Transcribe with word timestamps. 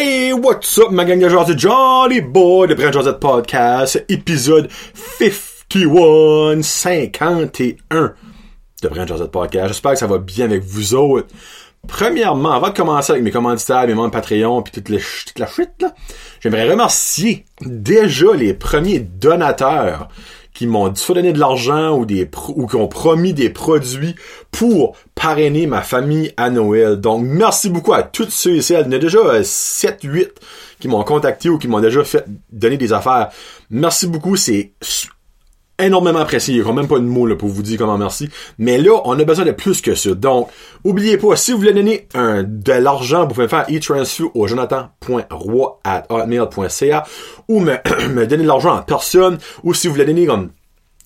Hey, 0.00 0.32
what's 0.32 0.78
up, 0.78 0.92
ma 0.92 1.04
gang 1.04 1.18
de 1.18 1.28
Josette 1.28 1.58
Jolly 1.58 2.20
Boy 2.20 2.68
de 2.68 2.74
Brand 2.74 2.92
Josette 2.92 3.18
Podcast, 3.18 4.04
épisode 4.08 4.70
51, 4.94 6.62
51 6.62 8.14
de 8.80 8.88
Brand 8.88 9.08
Josette 9.08 9.32
Podcast. 9.32 9.66
J'espère 9.66 9.92
que 9.94 9.98
ça 9.98 10.06
va 10.06 10.18
bien 10.18 10.44
avec 10.44 10.62
vous 10.62 10.94
autres. 10.94 11.26
Premièrement, 11.88 12.52
avant 12.52 12.68
de 12.68 12.76
commencer 12.76 13.10
avec 13.10 13.24
mes 13.24 13.32
commanditaires, 13.32 13.88
mes 13.88 13.94
membres 13.94 14.12
Patreon, 14.12 14.62
puis 14.62 14.72
toute, 14.72 14.84
toute 14.84 15.38
la 15.40 15.48
chute, 15.48 15.84
j'aimerais 16.38 16.70
remercier 16.70 17.44
déjà 17.60 18.32
les 18.34 18.54
premiers 18.54 19.00
donateurs 19.00 20.10
qui 20.58 20.66
m'ont 20.66 20.92
soit 20.96 21.14
donné 21.14 21.32
de 21.32 21.38
l'argent 21.38 21.96
ou 21.96 22.04
des 22.04 22.28
ou 22.48 22.66
qui 22.66 22.74
ont 22.74 22.88
promis 22.88 23.32
des 23.32 23.48
produits 23.48 24.16
pour 24.50 24.96
parrainer 25.14 25.68
ma 25.68 25.82
famille 25.82 26.32
à 26.36 26.50
Noël. 26.50 26.96
Donc 26.96 27.22
merci 27.24 27.70
beaucoup 27.70 27.92
à 27.92 28.02
tous 28.02 28.28
ceux 28.30 28.56
et 28.56 28.60
celles. 28.60 28.86
Il 28.86 28.86
y 28.86 28.88
en 28.88 28.96
a 28.96 28.98
déjà 28.98 29.44
7 29.44 30.04
euh, 30.04 30.08
8 30.08 30.30
qui 30.80 30.88
m'ont 30.88 31.04
contacté 31.04 31.48
ou 31.48 31.58
qui 31.58 31.68
m'ont 31.68 31.78
déjà 31.78 32.02
fait 32.02 32.24
donner 32.50 32.76
des 32.76 32.92
affaires. 32.92 33.28
Merci 33.70 34.08
beaucoup, 34.08 34.34
c'est 34.34 34.72
énormément 35.78 36.18
apprécié. 36.20 36.54
Il 36.54 36.58
n'y 36.58 36.62
a 36.62 36.66
quand 36.66 36.74
même 36.74 36.88
pas 36.88 36.98
de 36.98 37.04
mots 37.04 37.26
là, 37.26 37.36
pour 37.36 37.48
vous 37.48 37.62
dire 37.62 37.78
comment 37.78 37.96
merci. 37.98 38.30
Mais 38.58 38.78
là, 38.78 39.00
on 39.04 39.18
a 39.18 39.24
besoin 39.24 39.44
de 39.44 39.50
plus 39.52 39.80
que 39.80 39.94
ça. 39.94 40.14
Donc, 40.14 40.48
oubliez 40.84 41.16
pas, 41.18 41.36
si 41.36 41.52
vous 41.52 41.58
voulez 41.58 41.72
donner 41.72 42.08
un, 42.14 42.42
de 42.42 42.72
l'argent, 42.72 43.26
vous 43.26 43.34
pouvez 43.34 43.48
faire 43.48 43.66
e-transfer 43.70 44.26
au 44.34 44.46
jonathan.roi.hotmail.ca 44.46 47.04
ou 47.48 47.60
me, 47.60 47.76
me 48.10 48.26
donner 48.26 48.42
de 48.42 48.48
l'argent 48.48 48.76
en 48.76 48.82
personne 48.82 49.38
ou 49.62 49.72
si 49.74 49.86
vous 49.86 49.94
voulez 49.94 50.06
donner 50.06 50.26
comme 50.26 50.50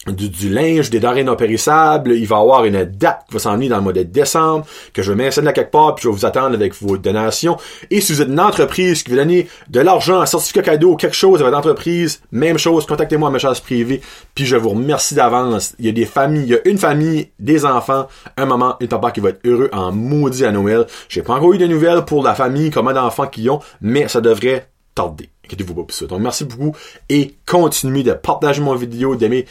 du, 0.06 0.48
linge, 0.48 0.90
des 0.90 1.00
denrées 1.00 1.24
non 1.24 1.36
périssables. 1.36 2.12
Il 2.12 2.26
va 2.26 2.36
y 2.36 2.40
avoir 2.40 2.64
une 2.64 2.84
date 2.84 3.24
qui 3.28 3.34
va 3.34 3.38
s'en 3.38 3.54
venir 3.54 3.70
dans 3.70 3.76
le 3.76 3.82
mois 3.82 3.92
de 3.92 4.02
décembre, 4.02 4.66
que 4.92 5.02
je 5.02 5.12
vais 5.12 5.24
mettre 5.24 5.40
là 5.40 5.52
quelque 5.52 5.70
part, 5.70 5.94
puis 5.94 6.04
je 6.04 6.08
vais 6.08 6.14
vous 6.14 6.26
attendre 6.26 6.54
avec 6.54 6.74
vos 6.82 6.96
donations. 6.96 7.56
Et 7.90 8.00
si 8.00 8.12
vous 8.12 8.22
êtes 8.22 8.28
une 8.28 8.40
entreprise 8.40 9.02
qui 9.02 9.10
veut 9.10 9.16
donner 9.16 9.48
de 9.68 9.80
l'argent, 9.80 10.20
un 10.20 10.26
certificat 10.26 10.62
cadeau, 10.62 10.96
quelque 10.96 11.14
chose 11.14 11.40
à 11.40 11.44
votre 11.44 11.56
entreprise, 11.56 12.20
même 12.32 12.58
chose, 12.58 12.86
contactez-moi 12.86 13.28
à 13.28 13.32
message 13.32 13.62
privé, 13.62 14.00
puis 14.34 14.44
je 14.44 14.56
vous 14.56 14.70
remercie 14.70 15.14
d'avance. 15.14 15.74
Il 15.78 15.86
y 15.86 15.88
a 15.88 15.92
des 15.92 16.06
familles, 16.06 16.42
il 16.42 16.50
y 16.50 16.54
a 16.54 16.68
une 16.68 16.78
famille, 16.78 17.28
des 17.38 17.64
enfants, 17.64 18.08
un 18.36 18.46
maman, 18.46 18.76
une 18.80 18.88
papa 18.88 19.12
qui 19.12 19.20
va 19.20 19.30
être 19.30 19.40
heureux 19.44 19.70
en 19.72 19.92
maudit 19.92 20.44
à 20.44 20.52
Noël. 20.52 20.86
J'ai 21.08 21.22
pas 21.22 21.34
encore 21.34 21.52
eu 21.52 21.58
de 21.58 21.66
nouvelles 21.66 22.04
pour 22.04 22.22
la 22.24 22.34
famille, 22.34 22.70
comment 22.70 22.92
d'enfants 22.92 23.28
qui 23.28 23.48
ont, 23.48 23.60
mais 23.80 24.08
ça 24.08 24.20
devrait 24.20 24.68
tarder. 24.94 25.30
Inquiétez-vous 25.44 25.74
pas 25.74 25.82
pour 25.82 25.92
ça. 25.92 26.06
Donc 26.06 26.20
merci 26.20 26.44
beaucoup 26.44 26.74
et 27.08 27.34
continuez 27.46 28.02
de 28.02 28.12
partager 28.12 28.60
mon 28.60 28.74
vidéo, 28.74 29.16
d'aimer 29.16 29.46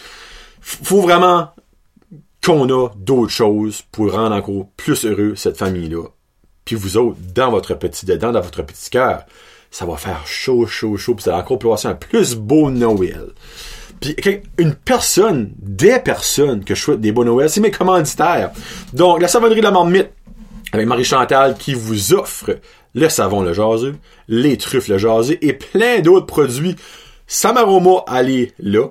faut 0.62 1.02
vraiment 1.02 1.50
qu'on 2.44 2.70
a 2.70 2.90
d'autres 2.96 3.32
choses 3.32 3.84
pour 3.92 4.14
rendre 4.14 4.36
encore 4.36 4.68
plus 4.78 5.06
heureux 5.06 5.36
cette 5.36 5.58
famille-là. 5.58 6.06
Puis 6.66 6.76
vous 6.76 6.98
autres, 6.98 7.18
dans 7.36 7.52
votre 7.52 7.74
petit 7.76 8.06
dedans, 8.06 8.32
dans 8.32 8.42
votre 8.42 8.64
petit 8.64 8.90
cœur, 8.90 9.24
ça 9.70 9.86
va 9.86 9.96
faire 9.98 10.26
chaud, 10.26 10.66
chaud, 10.66 10.98
chaud, 10.98 11.16
puis 11.16 11.24
ça 11.24 11.32
va 11.32 11.38
encore 11.40 11.60
passer 11.60 11.88
un 11.88 11.96
plus 11.96 12.36
beau 12.36 12.72
Noël. 12.72 13.28
Puis 14.00 14.16
une 14.58 14.74
personne, 14.74 15.54
des 15.58 16.00
personnes 16.00 16.64
que 16.64 16.76
je 16.76 16.82
souhaite 16.82 17.02
des 17.02 17.12
beaux 17.12 17.24
Noël, 17.24 17.50
c'est 17.50 17.62
mes 17.62 17.72
commanditaires. 17.72 18.52
Donc, 18.94 19.22
la 19.22 19.28
savonnerie 19.28 19.60
de 19.60 19.66
la 19.66 19.72
marmite, 19.72 20.10
avec 20.74 20.88
Marie-Chantal, 20.88 21.56
qui 21.58 21.74
vous 21.74 22.14
offre 22.14 22.58
le 22.94 23.10
savon 23.10 23.42
le 23.42 23.54
jaseux, 23.54 23.96
les 24.28 24.58
truffes 24.58 24.88
le 24.88 24.98
jaseux 24.98 25.38
et 25.42 25.54
plein 25.54 26.00
d'autres 26.00 26.26
produits. 26.26 26.76
Samaroma, 27.28 28.04
allez 28.08 28.54
là. 28.60 28.88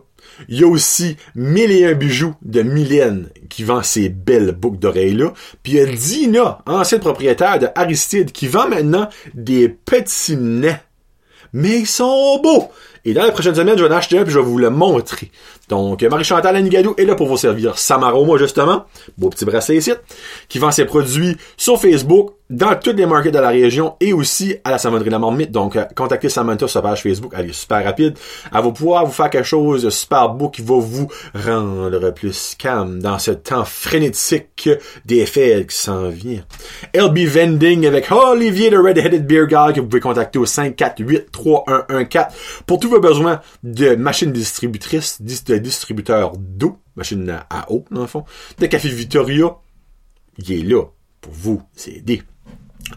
Il 0.49 0.61
y 0.61 0.65
a 0.65 0.67
aussi 0.67 1.17
Mille 1.35 1.71
et 1.71 1.87
un 1.87 1.95
bijoux 1.95 2.35
de 2.43 2.63
Mylène 2.63 3.29
qui 3.49 3.65
vend 3.65 3.83
ces 3.83 4.09
belles 4.09 4.53
boucles 4.53 4.79
d'oreilles-là. 4.79 5.33
Puis 5.63 5.73
il 5.73 5.79
y 5.79 5.81
a 5.81 5.87
Dina, 5.87 6.63
ancienne 6.67 7.01
propriétaire 7.01 7.59
de 7.59 7.69
Aristide, 7.75 8.33
qui 8.33 8.47
vend 8.47 8.69
maintenant 8.69 9.09
des 9.35 9.69
petits 9.69 10.37
nez. 10.37 10.77
Mais 11.53 11.81
ils 11.81 11.87
sont 11.87 12.41
beaux! 12.43 12.71
Et 13.05 13.15
dans 13.15 13.25
les 13.25 13.33
prochaines 13.33 13.55
semaines, 13.55 13.79
je 13.79 13.85
vais 13.85 13.91
en 13.91 13.97
acheter 13.97 14.19
un 14.19 14.25
puis 14.25 14.33
je 14.33 14.39
vais 14.39 14.45
vous 14.45 14.59
le 14.59 14.71
montrer. 14.71 15.31
Donc, 15.69 16.03
Marie-Chantal 16.03 16.57
Anigadou 16.57 16.95
est 16.99 17.05
là 17.05 17.15
pour 17.15 17.29
vous 17.29 17.37
servir. 17.37 17.79
Samaroma, 17.79 18.37
justement, 18.37 18.85
beau 19.17 19.31
petit 19.31 19.45
bracelet 19.45 19.77
ici, 19.77 19.93
qui 20.49 20.59
vend 20.59 20.71
ses 20.71 20.85
produits 20.85 21.37
sur 21.57 21.81
Facebook, 21.81 22.33
dans 22.51 22.75
toutes 22.75 22.97
les 22.97 23.07
markets 23.07 23.33
de 23.33 23.39
la 23.39 23.51
région 23.51 23.95
et 24.01 24.13
aussi 24.13 24.57
à 24.65 24.73
la 24.73 24.79
savonnerie 24.79 25.07
de 25.07 25.13
la 25.13 25.21
Marmite. 25.21 25.53
Donc, 25.53 25.77
euh, 25.77 25.85
contactez 25.95 26.29
Samantha 26.29 26.67
sur 26.67 26.71
sa 26.71 26.83
page 26.83 27.03
Facebook. 27.03 27.33
Elle 27.37 27.51
est 27.51 27.53
super 27.53 27.85
rapide. 27.85 28.19
Elle 28.53 28.63
va 28.63 28.71
pouvoir 28.73 29.07
vous 29.07 29.13
faire 29.13 29.31
quelque 29.31 29.47
chose 29.47 29.85
de 29.85 29.91
super 29.91 30.31
beau 30.31 30.51
qui 30.51 30.63
va 30.63 30.75
vous 30.79 31.07
rendre 31.35 32.11
plus 32.11 32.57
calme 32.59 32.99
dans 33.01 33.21
ce 33.21 33.31
temps 33.31 33.65
frénétique 33.65 34.69
des 35.05 35.25
fêtes 35.27 35.69
qui 35.69 35.77
s'en 35.77 36.09
vient. 36.09 36.43
LB 36.95 37.19
Vending 37.19 37.87
avec 37.87 38.11
Olivier, 38.11 38.71
le 38.71 38.81
Red-Headed 38.81 39.25
Beer 39.27 39.47
Guy, 39.47 39.73
que 39.75 39.81
vous 39.81 39.87
pouvez 39.87 40.01
contacter 40.01 40.41
au 40.41 40.45
548-3114 40.45 42.27
pour 42.67 42.81
tous 42.91 42.97
vos 42.97 43.01
besoins 43.01 43.41
de 43.63 43.95
machines 43.95 44.33
distributrices, 44.33 45.23
de 45.23 45.59
distributeurs 45.59 46.33
d'eau, 46.37 46.79
machine 46.97 47.41
à 47.49 47.71
eau, 47.71 47.85
dans 47.91 48.01
le 48.01 48.07
fond, 48.07 48.25
de 48.59 48.67
Café 48.67 48.89
Victoria. 48.89 49.57
Il 50.39 50.53
est 50.53 50.63
là 50.63 50.83
pour 51.21 51.33
vous 51.33 51.63
aider. 51.87 52.23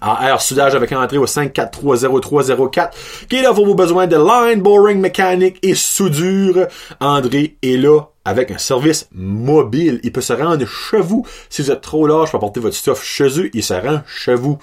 AR 0.02 0.42
Soudage 0.42 0.74
avec 0.74 0.92
entrée 0.94 1.18
au 1.18 1.26
5430304 1.26 2.90
qui 3.30 3.36
est 3.36 3.42
là 3.44 3.54
pour 3.54 3.68
vos 3.68 3.76
besoins 3.76 4.08
de 4.08 4.16
line 4.16 4.62
boring 4.62 5.00
mécanique 5.00 5.60
et 5.62 5.76
soudure. 5.76 6.68
André 7.00 7.58
est 7.62 7.78
là 7.78 8.02
avec 8.26 8.50
un 8.50 8.58
service 8.58 9.08
mobile. 9.12 10.00
Il 10.04 10.12
peut 10.12 10.22
se 10.22 10.34
rendre 10.34 10.66
chez 10.66 11.02
vous. 11.02 11.28
Si 11.50 11.62
vous 11.62 11.70
êtes 11.70 11.82
trop 11.82 12.08
large 12.08 12.32
pour 12.32 12.38
apporter 12.38 12.60
votre 12.60 12.76
stuff 12.76 13.04
chez 13.04 13.40
eux, 13.40 13.52
il 13.54 13.64
se 13.64 13.74
rend 13.74 14.02
chez 14.08 14.34
vous. 14.34 14.58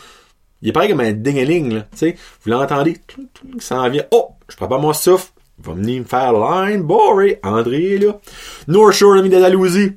Il 0.63 0.69
est 0.69 0.73
pareil 0.73 0.91
comme 0.91 1.01
un 1.01 1.13
ding 1.13 1.73
là, 1.73 1.81
tu 1.93 1.99
sais. 1.99 2.17
Vous 2.43 2.51
l'entendez, 2.51 2.99
ça 3.59 3.81
en 3.81 3.89
vient. 3.89 4.05
Oh, 4.11 4.31
je 4.49 4.57
prends 4.57 4.69
pas 4.69 4.79
mon 4.79 4.93
stuff. 4.93 5.33
Il 5.59 5.67
va 5.67 5.75
venir 5.75 6.01
me 6.01 6.07
faire 6.07 6.33
line 6.33 6.83
boring. 6.83 7.37
André 7.43 7.99
là. 7.99 8.19
North 8.69 8.95
Shore, 8.95 9.17
ami 9.17 9.29
d'Andalousie 9.29 9.95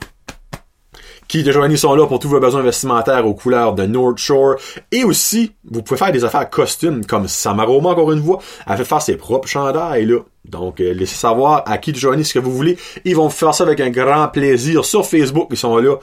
qui 1.34 1.41
de 1.41 1.51
Joanie 1.51 1.79
sont 1.79 1.96
là 1.96 2.06
pour 2.06 2.19
tous 2.19 2.29
vos 2.29 2.40
besoins 2.40 2.62
vestimentaires 2.62 3.25
aux 3.25 3.34
couleurs 3.34 3.74
de 3.74 3.88
North 3.88 4.19
Shore. 4.19 4.56
Et 4.91 5.03
aussi, 5.03 5.53
vous 5.68 5.81
pouvez 5.81 5.97
faire 5.97 6.12
des 6.12 6.24
affaires 6.24 6.47
costumes 6.47 7.03
comme 7.07 7.28
Samaroma, 7.28 7.90
encore 7.90 8.12
une 8.12 8.24
fois. 8.24 8.40
Elle 8.68 8.78
fait 8.78 8.85
faire 8.85 9.01
ses 9.01 9.18
propres 9.18 9.47
chandails, 9.47 10.06
là. 10.06 10.19
Donc, 10.45 10.80
euh, 10.80 10.94
laissez 10.94 11.16
savoir 11.16 11.63
à 11.66 11.80
qui 11.80 11.91
de 11.91 11.97
Joanie 11.97 12.24
ce 12.24 12.35
que 12.35 12.40
vous 12.40 12.51
voulez. 12.51 12.78
Ils 13.03 13.16
vont 13.16 13.30
faire 13.30 13.56
ça 13.56 13.63
avec 13.63 13.80
un 13.80 13.90
grand 13.90 14.28
plaisir 14.28 14.85
sur 14.85 15.07
Facebook. 15.07 15.47
Ils 15.50 15.57
sont 15.57 15.75
là. 15.78 15.95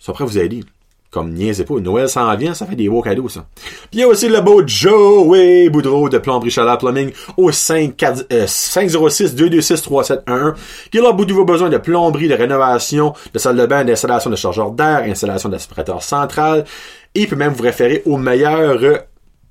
Ils 0.00 0.04
sont 0.04 0.12
prêts 0.12 0.22
à 0.22 0.26
vous 0.28 0.38
aider. 0.38 0.62
Comme 1.10 1.32
niaisez 1.32 1.64
pas, 1.64 1.80
Noël 1.80 2.06
s'en 2.08 2.36
vient, 2.36 2.52
ça 2.52 2.66
fait 2.66 2.76
des 2.76 2.90
beaux 2.90 3.00
cadeaux, 3.00 3.30
ça. 3.30 3.46
Puis 3.56 3.88
il 3.94 4.00
y 4.00 4.02
a 4.02 4.08
aussi 4.08 4.28
le 4.28 4.42
beau 4.42 4.62
Joey 4.66 5.70
Boudreau 5.70 6.10
de 6.10 6.18
Plomberie 6.18 6.50
Chaleur 6.50 6.76
Plumbing 6.76 7.12
au 7.38 7.50
506-226-3711 7.50 10.20
euh, 10.28 10.52
qui 10.90 10.98
est 10.98 11.00
là 11.00 11.08
au 11.08 11.14
bout 11.14 11.24
de 11.24 11.32
vos 11.32 11.46
besoins 11.46 11.70
de 11.70 11.78
plomberie, 11.78 12.28
de 12.28 12.34
rénovation, 12.34 13.14
de 13.32 13.38
salle 13.38 13.56
de 13.56 13.64
bain, 13.64 13.86
d'installation 13.86 14.28
de 14.28 14.36
chargeur 14.36 14.72
d'air, 14.72 15.04
installation 15.06 15.48
d'aspirateur 15.48 16.02
central. 16.02 16.66
Et 17.14 17.22
il 17.22 17.28
peut 17.28 17.36
même 17.36 17.54
vous 17.54 17.62
référer 17.62 18.02
au 18.04 18.18
meilleur 18.18 18.82
euh, 18.82 18.98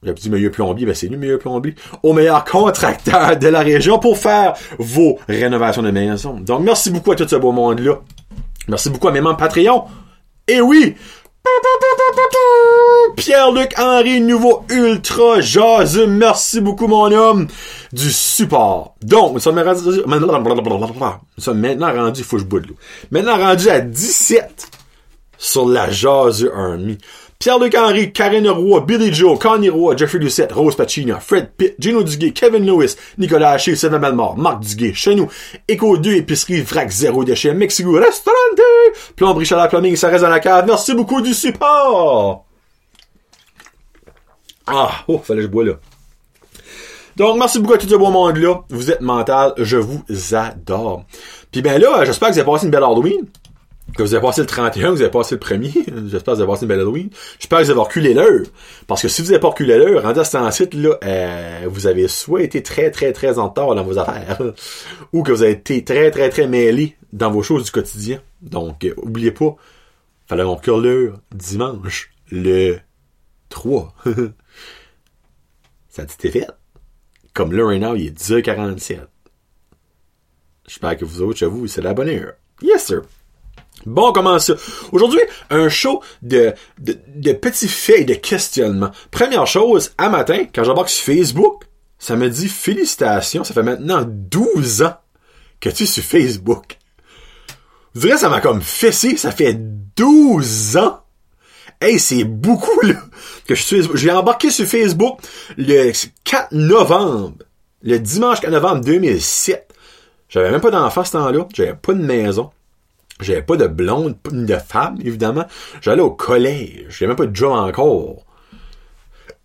j'ai 0.03 0.13
dit 0.13 0.29
meilleur 0.29 0.51
plombier, 0.51 0.85
ben 0.85 0.94
c'est 0.94 1.07
lui 1.07 1.18
meilleur 1.18 1.39
plombier, 1.39 1.74
au 2.03 2.13
meilleur 2.13 2.45
contracteur 2.45 3.35
de 3.35 3.47
la 3.47 3.62
région 3.62 3.97
pour 3.97 4.19
faire 4.19 4.53
vos 4.78 5.18
rénovations 5.28 5.81
de 5.81 5.89
maison. 5.89 6.39
Donc 6.39 6.62
merci 6.62 6.91
beaucoup 6.91 7.13
à 7.13 7.16
tout 7.16 7.28
ce 7.28 7.35
beau 7.35 7.51
monde-là. 7.51 7.95
Merci 8.68 8.91
beaucoup 8.91 9.07
à 9.07 9.12
mes 9.12 9.22
membres 9.22 9.38
Patreon. 9.38 9.85
Et 10.47 10.62
oui, 10.62 10.95
Pierre-Luc 13.16 13.74
Henry, 13.77 14.22
nouveau 14.22 14.63
ultra 14.69 15.42
jaseux. 15.42 16.07
Merci 16.07 16.62
beaucoup, 16.62 16.88
mon 16.88 17.12
homme, 17.12 17.48
du 17.92 18.12
support. 18.12 18.95
Donc, 19.01 19.33
nous 19.33 19.39
sommes, 19.39 19.56
maintenant 20.06 20.33
rendus. 21.94 22.25
Maintenant 23.12 23.38
rendu 23.38 23.69
à 23.69 23.81
17 23.81 24.69
sur 25.38 25.68
la 25.68 25.89
jaseux 25.92 26.51
Army. 26.56 26.98
Pierre-Luc 27.39 27.75
Henry, 27.75 28.12
Karine 28.12 28.50
Roy, 28.50 28.81
Billy 28.81 29.13
Joe, 29.13 29.38
Connie 29.38 29.69
Roy, 29.69 29.95
Jeffrey 29.95 30.18
Lucette, 30.18 30.51
Rose 30.51 30.75
Pacina, 30.75 31.19
Fred 31.19 31.51
Pitt, 31.56 31.75
Gino 31.80 32.04
Duguay, 32.04 32.31
Kevin 32.34 32.66
Lewis, 32.66 32.95
Nicolas 33.18 33.51
Haché, 33.51 33.75
Sylvain 33.75 34.00
Belmore, 34.00 34.38
Marc 34.38 34.62
Duguay, 34.62 34.94
chez 34.94 35.13
nous, 35.13 35.30
Echo 35.68 35.98
2, 35.98 36.16
Épicerie, 36.16 36.62
Vrac 36.62 36.89
Zéro 36.89 37.24
Déchet, 37.24 37.54
Mexico, 37.54 37.92
Restaurante, 37.92 38.62
Plomberie 39.16 39.45
Chaleur 39.45 39.69
Plumbing, 39.69 39.95
ça 39.95 40.07
reste 40.10 40.24
dans 40.24 40.30
la 40.30 40.39
cave. 40.39 40.66
Merci 40.68 40.95
beaucoup 40.95 41.22
du 41.22 41.34
support! 41.34 42.45
Ah, 44.66 44.92
oh, 45.07 45.19
fallait 45.19 45.42
que 45.42 45.48
je 45.48 45.51
bois 45.51 45.63
là. 45.63 45.74
Donc, 47.16 47.38
merci 47.39 47.60
beaucoup 47.60 47.74
à 47.74 47.78
tout 47.78 47.88
ce 47.88 47.95
beau 47.95 48.12
monde-là. 48.12 48.62
Vous 48.69 48.92
êtes 48.92 49.01
mental, 49.01 49.54
je 49.57 49.78
vous 49.78 50.04
adore. 50.34 51.04
Puis 51.51 51.62
ben 51.62 51.81
là, 51.81 52.04
j'espère 52.04 52.30
que 52.30 52.34
vous 52.34 52.39
avez 52.39 52.51
passé 52.51 52.66
une 52.66 52.72
belle 52.72 52.84
Halloween 52.84 53.25
que 53.95 54.04
vous 54.04 54.13
avez 54.13 54.22
passé 54.22 54.42
le 54.42 54.48
31, 54.48 54.92
vous 54.92 55.01
avez 55.01 55.12
passé 55.12 55.36
le 55.36 55.39
premier. 55.39 55.72
J'espère 56.07 56.34
que 56.34 56.38
vous 56.38 56.42
avez 56.42 56.51
passé 56.51 56.63
une 56.63 56.68
belle 56.68 56.80
Halloween. 56.81 57.10
J'espère 57.39 57.60
que 57.60 57.63
vous 57.66 57.72
avez 57.72 57.80
reculé 57.80 58.13
l'heure. 58.13 58.45
Parce 58.86 59.01
que 59.01 59.07
si 59.07 59.22
vous 59.22 59.30
n'avez 59.30 59.39
pas 59.39 59.50
reculé 59.50 59.78
l'heure, 59.78 60.04
rendu 60.04 60.19
à 60.19 60.24
ce 60.24 60.51
site 60.51 60.74
là 60.74 60.98
euh, 61.04 61.66
vous 61.68 61.88
avez 61.88 62.07
soit 62.07 62.44
été 62.44 62.62
très, 62.62 62.92
très, 62.92 63.13
très 63.13 63.39
en 63.39 63.50
retard 63.50 63.74
dans 63.75 63.84
vos 63.84 63.98
affaires, 63.98 64.39
ou 65.13 65.24
que 65.24 65.31
vous 65.31 65.44
avez 65.44 65.54
été 65.54 65.84
très, 65.84 66.12
très, 66.12 66.30
très 66.30 66.48
mêlé 66.48 66.95
dans 67.13 67.31
vos 67.31 67.44
choses 67.44 67.66
du 67.66 67.72
quotidien. 67.72 68.22
Donc, 68.42 68.84
euh, 68.86 68.94
oubliez 68.98 69.31
pas, 69.31 69.56
fallait 70.28 70.44
qu'on 70.44 70.56
recule 70.56 70.81
l'heure 70.81 71.19
dimanche, 71.34 72.12
le 72.31 72.78
3. 73.50 73.94
Ça 75.89 76.06
dit 76.06 76.16
t'es 76.18 76.30
fait. 76.30 76.48
Comme 77.34 77.54
là, 77.54 77.66
right 77.66 77.81
now, 77.81 77.95
il 77.95 78.07
est 78.07 78.19
10h47. 78.19 79.00
J'espère 80.68 80.98
que 80.98 81.06
vous 81.06 81.22
autres, 81.22 81.39
chez 81.39 81.45
vous, 81.45 81.66
c'est 81.68 81.81
la 81.81 81.94
bonne 81.94 82.10
heure. 82.10 82.34
Yes, 82.62 82.86
sir. 82.86 83.01
Bon, 83.85 84.12
comment 84.12 84.39
ça? 84.39 84.53
Aujourd'hui, 84.91 85.19
un 85.50 85.69
show 85.69 86.01
de, 86.21 86.53
de, 86.79 86.97
de 87.15 87.31
petits 87.33 87.68
faits 87.68 88.00
et 88.00 88.06
de 88.06 88.13
questionnements. 88.15 88.91
Première 89.12 89.47
chose, 89.47 89.91
à 89.97 90.09
matin, 90.09 90.45
quand 90.53 90.63
j'embarque 90.63 90.89
sur 90.89 91.06
Facebook, 91.06 91.63
ça 92.00 92.15
me 92.15 92.29
dit 92.29 92.50
félicitations, 92.50 93.44
ça 93.44 93.53
fait 93.53 93.63
maintenant 93.63 94.03
12 94.06 94.83
ans 94.83 94.95
que 95.59 95.69
tu 95.69 95.83
es 95.83 95.85
sur 95.85 96.03
Facebook. 96.03 96.77
Vous 97.94 98.01
direz, 98.01 98.18
ça 98.18 98.29
m'a 98.29 98.41
comme 98.41 98.62
fessé, 98.62 99.18
ça 99.18 99.31
fait 99.31 99.57
12 99.95 100.77
ans. 100.77 101.00
Hey, 101.79 102.00
c'est 102.00 102.24
beaucoup, 102.24 102.79
là, 102.81 102.95
que 103.47 103.56
je 103.56 103.62
suis, 103.62 103.89
j'ai 103.94 104.12
embarqué 104.12 104.50
sur 104.50 104.65
Facebook 104.65 105.19
le 105.57 105.91
4 106.24 106.51
novembre, 106.51 107.38
le 107.83 108.00
dimanche 108.00 108.41
4 108.41 108.51
novembre 108.51 108.81
2007. 108.81 109.74
J'avais 110.29 110.51
même 110.51 110.62
pas 110.62 110.71
d'enfant 110.71 111.03
ce 111.03 111.13
temps-là, 111.13 111.47
j'avais 111.53 111.75
pas 111.75 111.94
de 111.94 112.03
maison. 112.03 112.51
J'avais 113.19 113.42
pas 113.42 113.58
de 113.58 113.68
blonde, 113.68 114.18
pas 114.18 114.31
de 114.31 114.58
femme, 114.58 114.98
évidemment. 115.04 115.46
J'allais 115.81 116.02
au 116.02 116.12
collège. 116.12 116.86
J'avais 116.90 117.08
même 117.08 117.16
pas 117.16 117.25
de 117.25 117.36
job 117.36 117.52
encore. 117.52 118.25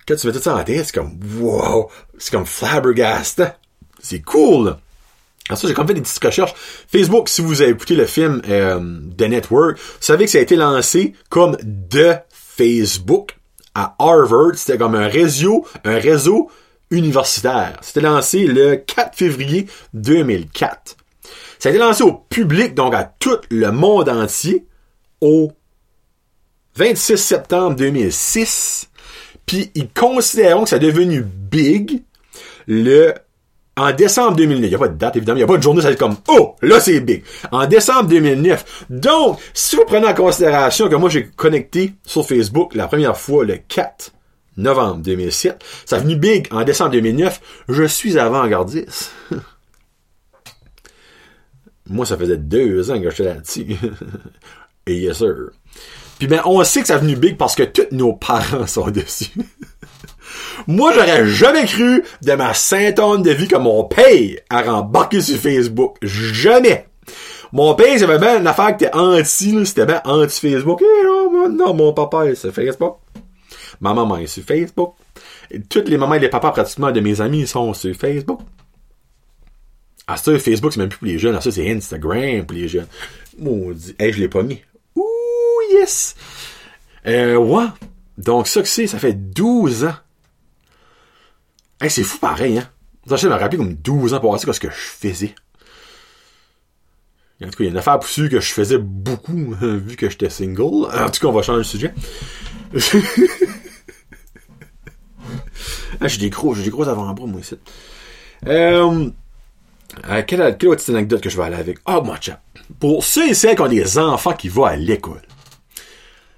Quand 0.06 0.16
tu 0.16 0.26
mets 0.26 0.32
tout 0.32 0.40
ça 0.40 0.56
en 0.56 0.64
tête, 0.64 0.86
c'est 0.86 0.94
comme, 0.94 1.18
wow! 1.40 1.88
C'est 2.18 2.32
comme 2.32 2.46
flabbergastant. 2.46 3.54
C'est 4.00 4.20
cool! 4.20 4.76
Alors 5.48 5.58
ça, 5.58 5.68
j'ai 5.68 5.74
comme 5.74 5.86
fait 5.86 5.94
des 5.94 6.00
petites 6.00 6.24
recherches. 6.24 6.54
Facebook, 6.88 7.28
si 7.28 7.40
vous 7.42 7.62
avez 7.62 7.72
écouté 7.72 7.96
le 7.96 8.06
film 8.06 8.42
euh, 8.48 8.78
The 9.16 9.22
Network, 9.22 9.78
vous 9.78 9.96
savez 10.00 10.26
que 10.26 10.30
ça 10.30 10.38
a 10.38 10.40
été 10.40 10.56
lancé 10.56 11.14
comme 11.30 11.56
The 11.56 12.20
Facebook 12.30 13.36
à 13.74 13.96
Harvard. 13.98 14.54
C'était 14.54 14.78
comme 14.78 14.94
un 14.94 15.08
réseau, 15.08 15.66
un 15.84 15.98
réseau 15.98 16.50
universitaire. 16.90 17.78
C'était 17.80 18.02
lancé 18.02 18.46
le 18.46 18.76
4 18.76 19.16
février 19.16 19.66
2004. 19.94 20.96
Ça 21.62 21.68
a 21.68 21.70
été 21.70 21.78
lancé 21.78 22.02
au 22.02 22.14
public, 22.14 22.74
donc 22.74 22.92
à 22.92 23.04
tout 23.04 23.38
le 23.48 23.70
monde 23.70 24.08
entier, 24.08 24.66
au 25.20 25.52
26 26.74 27.16
septembre 27.16 27.76
2006. 27.76 28.90
Puis 29.46 29.70
ils 29.76 29.88
considèrent 29.88 30.60
que 30.64 30.68
ça 30.70 30.78
est 30.78 30.80
devenu 30.80 31.22
big 31.22 32.02
le 32.66 33.14
en 33.76 33.92
décembre 33.92 34.38
2009. 34.38 34.64
Il 34.64 34.68
n'y 34.70 34.74
a 34.74 34.78
pas 34.78 34.88
de 34.88 34.98
date, 34.98 35.14
évidemment. 35.14 35.36
Il 35.36 35.38
n'y 35.38 35.44
a 35.44 35.46
pas 35.46 35.56
de 35.56 35.62
journée, 35.62 35.82
ça 35.82 35.86
va 35.86 35.92
être 35.92 36.00
comme 36.00 36.16
Oh, 36.26 36.56
là 36.62 36.80
c'est 36.80 36.98
big. 36.98 37.22
En 37.52 37.64
décembre 37.68 38.08
2009. 38.08 38.86
Donc, 38.90 39.38
si 39.54 39.76
vous 39.76 39.84
prenez 39.84 40.08
en 40.08 40.14
considération 40.14 40.88
que 40.88 40.96
moi 40.96 41.10
j'ai 41.10 41.28
connecté 41.28 41.92
sur 42.04 42.26
Facebook 42.26 42.74
la 42.74 42.88
première 42.88 43.16
fois 43.16 43.44
le 43.44 43.58
4 43.58 44.10
novembre 44.56 44.96
2007, 44.96 45.62
ça 45.84 45.98
est 45.98 46.00
venu 46.00 46.16
big 46.16 46.48
en 46.50 46.64
décembre 46.64 46.90
2009, 46.90 47.40
je 47.68 47.84
suis 47.84 48.18
avant-gardiste. 48.18 49.12
Moi, 51.88 52.06
ça 52.06 52.16
faisait 52.16 52.36
deux 52.36 52.90
ans 52.90 53.00
que 53.00 53.10
j'étais 53.10 53.24
là-dessus. 53.24 53.66
Et 54.86 54.98
yes, 54.98 55.18
sir. 55.18 55.50
Puis 56.18 56.28
ben, 56.28 56.40
on 56.44 56.62
sait 56.64 56.82
que 56.82 56.86
ça 56.86 56.94
a 56.94 56.98
venu 56.98 57.16
big 57.16 57.36
parce 57.36 57.54
que 57.54 57.62
tous 57.64 57.94
nos 57.94 58.14
parents 58.14 58.66
sont 58.66 58.90
dessus. 58.90 59.30
Moi, 60.66 60.92
j'aurais 60.94 61.26
jamais 61.26 61.66
cru 61.66 62.04
de 62.22 62.32
ma 62.32 62.54
sainte 62.54 62.96
de 62.96 63.30
vie 63.30 63.48
que 63.48 63.56
mon 63.56 63.84
père 63.84 64.36
a 64.50 64.62
rembarqué 64.62 65.20
sur 65.20 65.38
Facebook. 65.38 65.96
Jamais. 66.02 66.86
Mon 67.52 67.74
père, 67.74 67.98
j'avais 67.98 68.18
bien 68.18 68.40
une 68.40 68.46
affaire 68.46 68.76
qui 68.76 68.84
était 68.84 68.94
anti, 68.94 69.66
c'était 69.66 69.84
bien 69.84 70.00
anti-Facebook. 70.04 70.82
Eh, 70.82 71.04
non, 71.04 71.48
non, 71.48 71.74
mon 71.74 71.92
papa 71.92 72.26
est 72.26 72.34
sur 72.34 72.52
Facebook. 72.52 72.96
Ma 73.80 73.92
maman 73.92 74.16
est 74.18 74.26
sur 74.26 74.44
Facebook. 74.44 74.94
Toutes 75.68 75.88
les 75.88 75.98
mamans 75.98 76.14
et 76.14 76.20
les 76.20 76.30
papas 76.30 76.52
pratiquement 76.52 76.92
de 76.92 77.00
mes 77.00 77.20
amis 77.20 77.46
sont 77.46 77.74
sur 77.74 77.94
Facebook. 77.94 78.40
Ah, 80.06 80.16
ça, 80.16 80.38
Facebook, 80.38 80.72
c'est 80.72 80.80
même 80.80 80.88
plus 80.88 80.98
pour 80.98 81.06
les 81.06 81.18
jeunes. 81.18 81.34
Ah, 81.36 81.40
ça, 81.40 81.50
c'est 81.50 81.70
Instagram 81.70 82.44
pour 82.44 82.56
les 82.56 82.68
jeunes. 82.68 82.88
Maudit. 83.38 83.94
Hey, 83.98 84.12
je 84.12 84.20
l'ai 84.20 84.28
pas 84.28 84.42
mis. 84.42 84.62
Ouh, 84.96 85.04
yes! 85.72 86.14
Euh, 87.06 87.36
ouais. 87.36 87.66
Donc, 88.18 88.46
ça 88.48 88.62
que 88.62 88.68
c'est, 88.68 88.86
ça 88.86 88.98
fait 88.98 89.14
12 89.14 89.84
ans. 89.84 89.94
Hey, 91.80 91.90
c'est 91.90 92.02
fou 92.02 92.18
pareil, 92.18 92.58
hein. 92.58 92.68
Je 93.06 93.26
me 93.26 93.32
rappelle 93.32 93.58
comme 93.58 93.74
12 93.74 94.14
ans 94.14 94.20
pour 94.20 94.30
voir 94.30 94.40
ce 94.40 94.60
que 94.60 94.70
je 94.70 94.76
faisais. 94.76 95.34
En 97.42 97.46
tout 97.46 97.58
cas, 97.58 97.64
il 97.64 97.64
y 97.64 97.68
a 97.68 97.72
une 97.72 97.78
affaire 97.78 97.98
poussue 97.98 98.28
que 98.28 98.38
je 98.38 98.52
faisais 98.52 98.78
beaucoup, 98.78 99.56
vu 99.60 99.96
que 99.96 100.08
j'étais 100.08 100.30
single. 100.30 100.86
En 100.92 101.10
tout 101.10 101.20
cas, 101.20 101.26
on 101.26 101.32
va 101.32 101.42
changer 101.42 101.58
de 101.58 101.64
sujet. 101.64 101.92
ah, 106.00 106.06
j'ai 106.06 106.18
des 106.18 106.30
gros, 106.30 106.54
j'ai 106.54 106.62
des 106.62 106.70
gros 106.70 106.88
avant-bras, 106.88 107.26
moi, 107.26 107.40
ici. 107.40 107.56
Euh, 108.46 109.10
euh, 110.08 110.22
quelle, 110.26 110.42
autre 110.66 110.90
anecdote 110.90 111.20
que 111.20 111.30
je 111.30 111.36
vais 111.36 111.44
aller 111.44 111.56
avec? 111.56 111.78
Oh, 111.86 112.02
moi, 112.02 112.16
chat. 112.20 112.40
Pour 112.80 113.04
ceux 113.04 113.28
et 113.28 113.34
celles 113.34 113.56
qui 113.56 113.62
ont 113.62 113.68
des 113.68 113.98
enfants 113.98 114.32
qui 114.32 114.48
vont 114.48 114.64
à 114.64 114.76
l'école, 114.76 115.22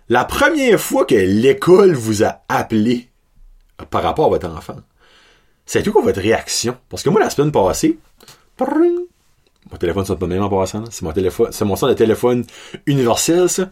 la 0.08 0.24
première 0.24 0.80
fois 0.80 1.04
que 1.04 1.14
l'école 1.14 1.94
vous 1.94 2.24
a 2.24 2.42
appelé 2.48 3.08
par 3.90 4.02
rapport 4.02 4.26
à 4.26 4.28
votre 4.28 4.48
enfant, 4.48 4.76
c'est 5.66 5.82
tout 5.82 5.92
quoi 5.92 6.02
votre 6.02 6.20
réaction? 6.20 6.76
Parce 6.88 7.02
que 7.02 7.10
moi, 7.10 7.20
la 7.20 7.30
semaine 7.30 7.52
passée, 7.52 7.98
mon 8.60 9.78
téléphone 9.78 10.04
sonne 10.04 10.18
pas 10.18 10.26
même 10.26 10.42
en 10.42 10.48
passant, 10.48 10.84
c'est 10.90 11.02
mon 11.02 11.12
téléphone, 11.12 11.48
c'est 11.50 11.64
mon 11.64 11.76
son 11.76 11.88
de 11.88 11.94
téléphone 11.94 12.44
universel, 12.86 13.48
ça. 13.48 13.70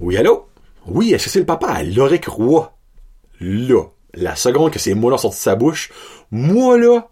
Oui, 0.00 0.16
allô? 0.16 0.46
Oui, 0.86 1.12
est-ce 1.12 1.24
que 1.24 1.30
c'est 1.30 1.40
le 1.40 1.46
papa? 1.46 1.82
Loric 1.82 2.26
Roy? 2.26 2.72
Là, 3.40 3.82
la 4.14 4.36
seconde 4.36 4.70
que 4.70 4.78
ces 4.78 4.94
mots-là 4.94 5.18
sortent 5.18 5.34
de 5.34 5.40
sa 5.40 5.56
bouche, 5.56 5.90
moi, 6.30 6.78
là, 6.78 7.08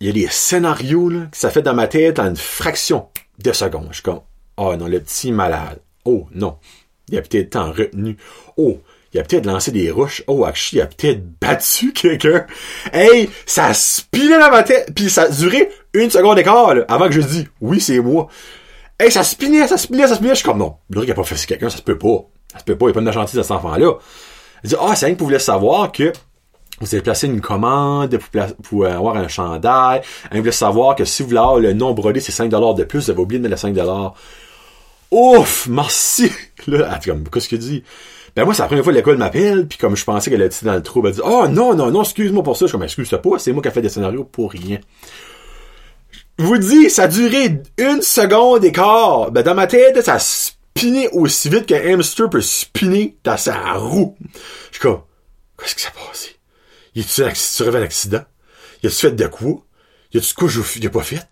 il 0.00 0.06
y 0.06 0.10
a 0.10 0.12
des 0.12 0.28
scénarios 0.28 1.08
là, 1.08 1.26
que 1.30 1.36
ça 1.36 1.50
fait 1.50 1.62
dans 1.62 1.74
ma 1.74 1.88
tête 1.88 2.18
en 2.18 2.28
une 2.28 2.36
fraction 2.36 3.08
de 3.38 3.52
seconde. 3.52 3.88
Je 3.90 3.94
suis 3.94 4.02
comme, 4.02 4.20
oh 4.56 4.76
non, 4.76 4.86
le 4.86 5.00
petit 5.00 5.32
malade. 5.32 5.80
Oh 6.04 6.26
non, 6.32 6.58
il 7.08 7.18
a 7.18 7.22
peut-être 7.22 7.50
tant 7.50 7.72
retenu. 7.72 8.16
Oh, 8.56 8.80
il 9.12 9.20
a 9.20 9.22
peut-être 9.22 9.46
lancé 9.46 9.70
des 9.70 9.90
roches. 9.90 10.22
Oh, 10.26 10.44
actually, 10.44 10.80
il 10.80 10.82
a 10.82 10.86
peut-être 10.86 11.22
battu 11.40 11.92
quelqu'un. 11.94 12.46
Hey, 12.92 13.30
ça 13.46 13.72
spinait 13.74 14.38
dans 14.38 14.50
ma 14.50 14.62
tête. 14.62 14.92
Puis 14.94 15.10
ça 15.10 15.28
duré 15.28 15.70
une 15.94 16.10
seconde 16.10 16.38
là, 16.38 16.84
avant 16.88 17.06
que 17.06 17.12
je 17.12 17.20
dise, 17.20 17.46
oui, 17.60 17.80
c'est 17.80 18.00
moi. 18.00 18.28
Hey, 19.00 19.10
ça 19.10 19.22
spinait, 19.22 19.66
ça 19.66 19.76
spinait, 19.76 20.06
ça 20.06 20.16
spinait. 20.16 20.30
Je 20.30 20.36
suis 20.36 20.44
comme, 20.44 20.58
non, 20.58 20.76
le 20.90 20.96
truc 20.96 21.10
a 21.10 21.14
pas 21.14 21.24
fait 21.24 21.46
quelqu'un, 21.46 21.70
ça 21.70 21.78
se 21.78 21.82
peut 21.82 21.98
pas. 21.98 22.26
Ça 22.52 22.58
se 22.58 22.64
peut 22.64 22.76
pas, 22.76 22.86
il 22.86 22.88
n'y 22.88 22.92
a 22.92 22.94
pas 22.94 23.00
de 23.00 23.12
gentille 23.12 23.36
de 23.36 23.42
cet 23.42 23.52
enfant-là. 23.52 23.98
Il 24.64 24.70
dit, 24.70 24.76
ah, 24.80 24.94
c'est 24.96 25.06
rien 25.06 25.14
que 25.14 25.20
vous 25.20 25.26
voulez 25.26 25.38
savoir 25.38 25.92
que 25.92 26.12
vous 26.80 27.02
placé 27.02 27.26
une 27.26 27.40
commande 27.40 28.16
pour, 28.18 28.46
pour 28.62 28.86
avoir 28.86 29.16
un 29.16 29.28
chandail. 29.28 30.02
Elle 30.30 30.38
voulait 30.38 30.52
savoir 30.52 30.94
que 30.94 31.04
si 31.04 31.22
vous 31.22 31.28
voulez 31.28 31.40
avoir 31.40 31.58
le 31.58 31.72
nom 31.72 31.92
brodé, 31.92 32.20
c'est 32.20 32.32
5$ 32.32 32.76
de 32.76 32.84
plus. 32.84 33.04
Vous 33.04 33.10
avez 33.10 33.20
oublié 33.20 33.40
de 33.40 33.48
mettre 33.48 33.66
les 33.66 33.72
5$. 33.72 34.12
Ouf! 35.10 35.66
Merci! 35.68 36.30
Là, 36.66 36.98
comme, 37.04 37.28
qu'est-ce 37.28 37.48
qu'il 37.48 37.58
dit? 37.58 37.82
Ben 38.36 38.44
moi, 38.44 38.54
c'est 38.54 38.62
la 38.62 38.68
première 38.68 38.84
fois 38.84 38.92
que 38.92 38.98
l'école 38.98 39.16
m'appelle, 39.16 39.66
puis 39.66 39.78
comme 39.78 39.96
je 39.96 40.04
pensais 40.04 40.30
qu'elle 40.30 40.42
était 40.42 40.64
dans 40.64 40.74
le 40.74 40.82
trou, 40.82 41.04
elle 41.06 41.14
dit 41.14 41.20
Oh 41.24 41.46
non, 41.48 41.74
non, 41.74 41.90
non, 41.90 42.02
excuse-moi 42.02 42.42
pour 42.42 42.56
ça. 42.56 42.66
Je 42.66 42.68
suis 42.68 42.72
comme 42.72 42.84
excuse-toi 42.84 43.20
pas, 43.20 43.38
c'est 43.38 43.52
moi 43.52 43.62
qui 43.62 43.68
ai 43.68 43.70
fait 43.70 43.82
des 43.82 43.88
scénarios 43.88 44.24
pour 44.24 44.52
rien. 44.52 44.78
Je 46.38 46.44
vous 46.44 46.58
dis, 46.58 46.88
ça 46.88 47.04
a 47.04 47.08
duré 47.08 47.60
une 47.78 48.00
seconde 48.00 48.64
et 48.64 48.70
quart. 48.70 49.32
Ben 49.32 49.42
dans 49.42 49.56
ma 49.56 49.66
tête, 49.66 50.00
ça 50.04 50.14
a 50.14 50.18
spiné 50.20 51.08
aussi 51.08 51.48
vite 51.48 51.66
qu'un 51.66 51.94
hamster 51.94 52.30
peut 52.30 52.40
spinner 52.40 53.16
dans 53.24 53.36
sa 53.36 53.72
roue. 53.72 54.16
Je 54.70 54.76
suis 54.76 54.80
comme, 54.80 55.00
qu'est-ce 55.58 55.74
qui 55.74 55.82
s'est 55.82 55.90
passé? 55.90 56.37
Y 56.98 57.02
a-tu 57.02 57.22
un 57.22 57.82
accident? 57.82 58.24
Y 58.82 58.88
a-tu 58.88 58.96
fait 58.96 59.12
de 59.12 59.26
quoi? 59.28 59.62
Y 60.12 60.18
a-tu 60.18 60.34
quoi 60.34 60.48
que 60.48 60.54
j'ai 60.80 60.88
pas 60.88 61.02
fait? 61.02 61.28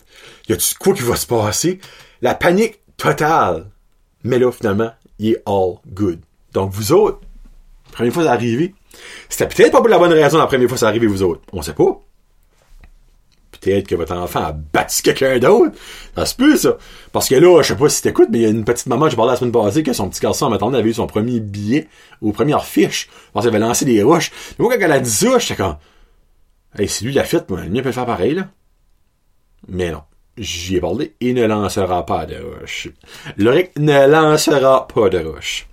Y 0.49 0.53
a-tu 0.53 0.77
quoi 0.79 0.95
qui 0.95 1.03
va 1.03 1.17
se 1.17 1.27
passer? 1.27 1.81
La 2.23 2.37
panique 2.37 2.79
totale. 2.97 3.67
Mais 4.23 4.39
là, 4.39 4.53
finalement, 4.53 4.93
il 5.19 5.33
est 5.33 5.43
all 5.45 5.79
good. 5.89 6.21
Donc, 6.53 6.71
vous 6.71 6.93
autres, 6.93 7.19
première 7.91 8.13
fois 8.13 8.23
ça 8.23 8.33
arrivé, 8.33 8.77
c'était 9.29 9.49
peut-être 9.49 9.73
pas 9.73 9.79
pour 9.79 9.89
la 9.89 9.99
bonne 9.99 10.13
raison 10.13 10.39
la 10.39 10.47
première 10.47 10.69
fois 10.69 10.79
ça 10.79 10.87
arrivé, 10.87 11.09
vous 11.09 11.25
autres. 11.25 11.43
On 11.53 11.63
sait 11.63 11.75
pas. 11.75 12.01
Peut-être 13.67 13.89
que 13.89 13.97
votre 13.97 14.15
enfant 14.15 14.45
a 14.45 14.53
battu 14.53 15.03
quelqu'un 15.03 15.41
d'autre. 15.41 15.77
Ça 16.15 16.25
se 16.25 16.37
peut, 16.37 16.57
ça. 16.57 16.77
Parce 17.11 17.29
que 17.29 17.35
là, 17.35 17.63
je 17.63 17.69
sais 17.69 17.77
pas 17.77 17.89
si 17.89 18.01
t'écoutes, 18.01 18.29
mais 18.31 18.39
il 18.39 18.43
y 18.43 18.47
a 18.47 18.51
une 18.51 18.65
petite 18.65 18.87
maman, 18.87 19.09
je 19.09 19.17
parlais 19.17 19.33
la 19.33 19.37
semaine 19.37 19.51
passée, 19.51 19.83
que 19.83 19.93
son 19.93 20.09
petit 20.09 20.21
garçon, 20.21 20.47
en 20.47 20.75
avait 20.75 20.89
eu 20.89 20.95
son 20.95 21.09
premier 21.09 21.41
billet, 21.41 21.89
ou 22.23 22.31
première 22.31 22.65
fiche, 22.65 23.09
parce 23.33 23.45
qu'elle 23.45 23.57
avait 23.57 23.67
lancé 23.67 23.85
des 23.85 24.05
roches. 24.05 24.31
Mais 24.59 24.65
moi, 24.65 24.75
quand 24.77 24.85
elle 24.85 24.93
a 24.93 25.01
dit 25.01 25.11
ça, 25.11 25.39
j'étais 25.39 25.57
comme, 25.57 25.77
hey, 26.79 26.89
si 26.89 27.05
lui 27.05 27.13
l'a 27.13 27.25
fait, 27.25 27.51
moi, 27.51 27.61
le 27.61 27.71
mien 27.71 27.83
peut 27.83 27.91
faire 27.91 28.07
pareil, 28.07 28.35
là. 28.35 28.49
Mais 29.67 29.91
non. 29.91 30.03
J'y 30.39 30.77
ai 30.77 30.81
parlé, 30.81 31.15
il 31.21 31.35
ne 31.35 31.47
lancera 31.47 32.07
pas 32.07 32.27
de 32.27 32.37
roche. 32.37 32.89
Loric 33.37 33.71
ne 33.79 34.07
lancera 34.07 34.87
pas 34.87 35.09
de 35.09 35.19
roche. 35.19 35.67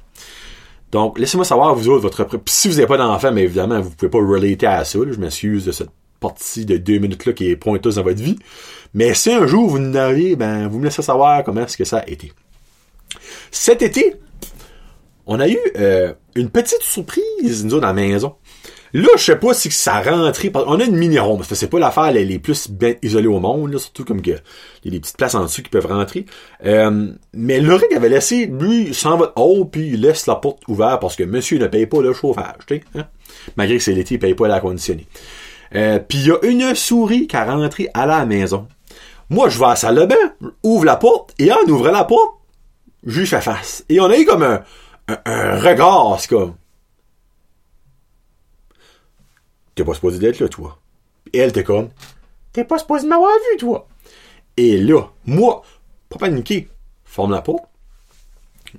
Donc, 0.92 1.20
laissez-moi 1.20 1.46
savoir, 1.46 1.76
vous 1.76 1.90
autres, 1.90 2.02
votre... 2.02 2.28
si 2.48 2.70
vous 2.70 2.76
n'avez 2.76 2.88
pas 2.88 2.98
d'enfant, 2.98 3.32
mais 3.32 3.44
évidemment, 3.44 3.82
vous 3.82 3.92
pouvez 3.92 4.10
pas 4.10 4.20
relater 4.20 4.66
à 4.66 4.84
ça. 4.84 5.00
Je 5.06 5.20
m'excuse 5.20 5.66
de 5.66 5.72
cette 5.72 5.90
partie 6.24 6.66
de 6.66 6.78
deux 6.78 6.98
minutes-là 6.98 7.34
qui 7.34 7.50
est 7.50 7.56
pointeuse 7.56 7.96
dans 7.96 8.04
votre 8.04 8.22
vie. 8.22 8.38
Mais 8.94 9.14
si 9.14 9.32
un 9.32 9.46
jour 9.46 9.70
vous 9.70 9.80
n'avez, 9.80 10.36
ben, 10.36 10.68
vous 10.68 10.80
me 10.80 10.86
laissez 10.86 11.02
savoir 11.02 11.44
comment 11.44 11.62
est-ce 11.62 11.78
que 11.78 11.86
ça 11.86 12.00
a 12.00 12.08
été. 12.08 12.32
Cet 13.52 13.82
été, 13.82 14.16
on 15.26 15.40
a 15.40 15.48
eu 15.48 15.60
euh, 15.78 16.14
une 16.36 16.50
petite 16.50 16.82
surprise, 16.82 17.64
nous 17.64 17.76
autres, 17.76 17.86
à 17.86 17.88
la 17.88 17.94
maison. 17.94 18.36
Là, 18.96 19.08
je 19.18 19.24
sais 19.24 19.36
pas 19.38 19.56
si 19.56 19.72
ça 19.72 20.02
rentrait. 20.02 20.52
On 20.54 20.80
a 20.80 20.84
une 20.84 20.96
mini-ronde, 20.96 21.40
parce 21.40 21.50
que 21.50 21.56
c'est 21.56 21.68
pas 21.68 21.80
l'affaire 21.80 22.12
les, 22.12 22.38
plus 22.38 22.70
bien 22.70 22.94
isolée 23.02 23.28
au 23.28 23.40
monde, 23.40 23.76
surtout 23.80 24.06
comme 24.06 24.22
que 24.22 24.32
il 24.84 24.86
y 24.86 24.88
a 24.90 24.92
des 24.92 25.00
petites 25.00 25.18
places 25.18 25.34
en 25.34 25.44
dessous 25.44 25.64
qui 25.64 25.70
peuvent 25.70 25.88
rentrer. 25.88 26.28
Euh, 26.66 27.12
mais 27.34 27.60
Loric 27.60 27.92
avait 27.94 28.10
laissé, 28.10 28.46
lui, 28.46 28.94
sans 28.94 29.18
votre 29.18 29.34
haut, 29.36 29.66
puis 29.66 29.94
il 29.94 30.02
laisse 30.02 30.28
la 30.28 30.36
porte 30.36 30.62
ouverte 30.68 31.02
parce 31.02 31.16
que 31.16 31.24
monsieur 31.24 31.58
ne 31.58 31.66
paye 31.66 31.88
pas 31.88 32.04
le 32.04 32.14
chauffage, 32.14 32.66
tu 32.68 32.76
sais, 32.76 32.84
hein? 32.96 33.08
Malgré 33.58 33.78
que 33.78 33.84
c'est 33.84 33.94
l'été, 33.94 34.16
il 34.16 34.20
paye 34.20 34.36
pas 34.36 34.48
l'air 34.48 34.62
conditionné. 34.62 35.08
Euh, 35.76 36.00
puis 36.00 36.20
il 36.20 36.28
y 36.28 36.32
a 36.32 36.38
une 36.44 36.76
souris 36.76 37.28
qui 37.28 37.36
a 37.36 37.46
rentré 37.46 37.90
à 37.94 38.06
la 38.06 38.26
maison. 38.26 38.68
Moi, 39.30 39.50
je 39.50 39.58
vais 39.58 39.66
à 39.66 39.70
la 39.70 39.76
salle 39.76 39.96
de 39.96 40.06
bain, 40.06 40.52
ouvre 40.64 40.86
la 40.86 40.96
porte, 40.96 41.34
et 41.40 41.52
en 41.52 41.62
ouvrant 41.68 41.92
la 41.92 42.04
porte, 42.04 42.36
je 43.06 43.26
fais 43.26 43.42
face. 43.42 43.84
Et 43.90 44.00
on 44.00 44.06
a 44.06 44.18
eu 44.18 44.26
comme 44.26 44.44
un, 44.44 44.64
un, 45.08 45.18
un 45.26 45.60
regard, 45.60 46.20
c'est 46.20 46.30
comme, 46.30 46.56
T'es 49.76 49.84
pas 49.84 49.94
supposé 49.94 50.20
d'être 50.20 50.40
là, 50.40 50.48
toi. 50.50 50.80
Et 51.32 51.40
elle, 51.40 51.52
t'es 51.52 51.64
comme, 51.64 51.90
t'es 52.52 52.64
pas 52.64 52.78
supposé 52.78 53.08
m'avoir 53.08 53.32
vu, 53.52 53.58
toi. 53.58 53.88
Et 54.56 54.78
là, 54.78 55.10
moi, 55.26 55.64
pas 56.10 56.20
paniquer, 56.20 56.70
forme 57.06 57.32
la 57.32 57.42
porte, 57.42 57.64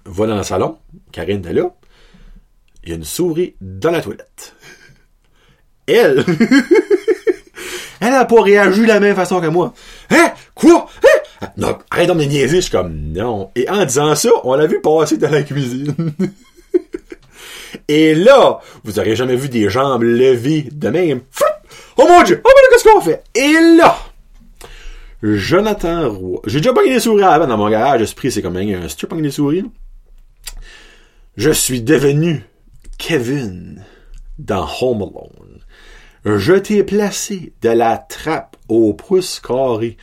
va 0.05 0.27
dans 0.27 0.37
le 0.37 0.43
salon, 0.45 0.79
Karine 1.11 1.45
est 1.47 1.53
là, 1.53 1.75
il 2.85 2.91
y 2.91 2.93
a 2.93 2.97
une 2.97 3.05
souris 3.05 3.57
dans 3.61 3.91
la 3.91 4.03
toilette. 4.03 4.55
Elle, 5.87 6.25
elle 8.00 8.14
a 8.14 8.25
pas 8.25 8.43
réagi 8.43 8.83
de 8.83 8.87
la 8.87 9.00
même 9.00 9.17
façon 9.17 9.41
que 9.41 9.47
moi. 9.47 9.75
Hein? 10.11 10.33
Quoi? 10.55 10.87
Hein? 11.03 11.49
Non, 11.57 11.79
arrête 11.91 12.09
de 12.09 12.14
me 12.14 12.25
niaiser, 12.25 12.57
je 12.57 12.62
suis 12.62 12.71
comme, 12.71 13.12
non. 13.12 13.50
Et 13.55 13.69
en 13.69 13.85
disant 13.85 14.14
ça, 14.14 14.31
on 14.45 14.55
l'a 14.55 14.67
vu 14.67 14.81
passer 14.81 15.17
dans 15.17 15.31
la 15.31 15.43
cuisine. 15.43 15.95
Et 17.88 18.14
là, 18.14 18.61
vous 18.85 18.99
aurez 18.99 19.17
jamais 19.17 19.37
vu 19.37 19.49
des 19.49 19.69
jambes 19.69 20.05
levées 20.05 20.69
de 20.71 20.88
même. 20.88 21.21
Oh 21.97 22.07
mon 22.09 22.23
dieu! 22.23 22.41
Oh 22.43 22.49
mon 22.49 22.61
dieu, 22.61 22.69
qu'est-ce 22.71 22.85
qu'on 22.85 23.00
fait? 23.00 23.23
Et 23.35 23.76
là, 23.76 23.97
Jonathan 25.25 26.12
Roy. 26.12 26.41
J'ai 26.47 26.61
déjà 26.61 26.75
pogné 26.75 26.93
des 26.93 27.00
souris 27.00 27.23
avant 27.23 27.47
dans 27.47 27.57
mon 27.57 27.71
garage. 27.71 28.03
Esprit, 28.03 28.31
c'est 28.31 28.43
comme 28.43 28.57
un 28.57 28.87
tu 28.88 29.07
des 29.07 29.31
souris. 29.31 29.64
Je 31.37 31.50
suis 31.50 31.81
devenu 31.81 32.45
Kevin 32.99 33.83
dans 34.38 34.69
Home 34.81 35.03
Alone. 35.03 35.53
Je 36.25 36.54
t'ai 36.54 36.83
placé 36.83 37.52
de 37.62 37.69
la 37.71 37.99
trappe 37.99 38.57
au 38.69 38.95
pouce 38.95 39.40
carré 39.40 39.97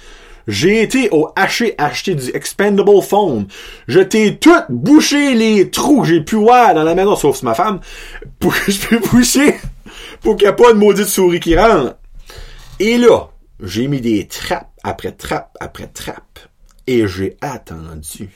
j'ai 0.48 0.82
été 0.82 1.10
au 1.12 1.30
haché 1.36 1.76
acheter 1.78 2.16
du 2.16 2.30
expendable 2.34 3.02
foam. 3.02 3.48
Je 3.88 4.00
t'ai 4.00 4.38
tout 4.38 4.52
bouché 4.70 5.34
les 5.34 5.70
trous 5.70 6.02
que 6.02 6.08
j'ai 6.08 6.22
pu 6.22 6.36
voir 6.36 6.74
dans 6.74 6.84
la 6.84 6.96
maison, 6.96 7.16
sauf 7.16 7.44
ma 7.44 7.54
femme, 7.54 7.80
pour 8.40 8.54
que 8.54 8.72
je 8.72 8.80
puisse 8.80 9.12
boucher, 9.12 9.56
pour 10.22 10.36
qu'il 10.36 10.48
n'y 10.48 10.54
ait 10.54 10.56
pas 10.56 10.74
de 10.74 10.78
maudite 10.78 11.06
souris 11.06 11.40
qui 11.40 11.58
rentre. 11.58 11.96
Et 12.80 12.98
là, 12.98 13.30
j'ai 13.62 13.88
mis 13.88 14.02
des 14.02 14.28
trappes 14.28 14.72
après 14.84 15.12
trappes 15.12 15.56
après 15.60 15.88
trappes. 15.88 16.40
Et 16.88 17.08
j'ai 17.08 17.38
attendu. 17.42 18.30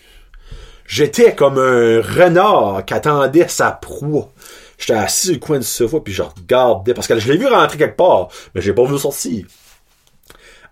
J'étais 0.85 1.33
comme 1.33 1.57
un 1.57 1.99
renard 1.99 2.85
qui 2.85 2.93
attendait 2.93 3.47
sa 3.47 3.71
proie. 3.71 4.31
J'étais 4.77 4.93
assis 4.93 5.35
au 5.35 5.39
coin 5.39 5.59
du 5.59 5.65
sofa 5.65 5.99
puis 5.99 6.13
je 6.13 6.23
regardais 6.23 6.93
parce 6.93 7.07
que 7.07 7.19
je 7.19 7.31
l'ai 7.31 7.37
vu 7.37 7.47
rentrer 7.47 7.77
quelque 7.77 7.97
part, 7.97 8.29
mais 8.53 8.61
j'ai 8.61 8.73
pas 8.73 8.85
vu 8.85 8.97
sortir. 8.97 9.45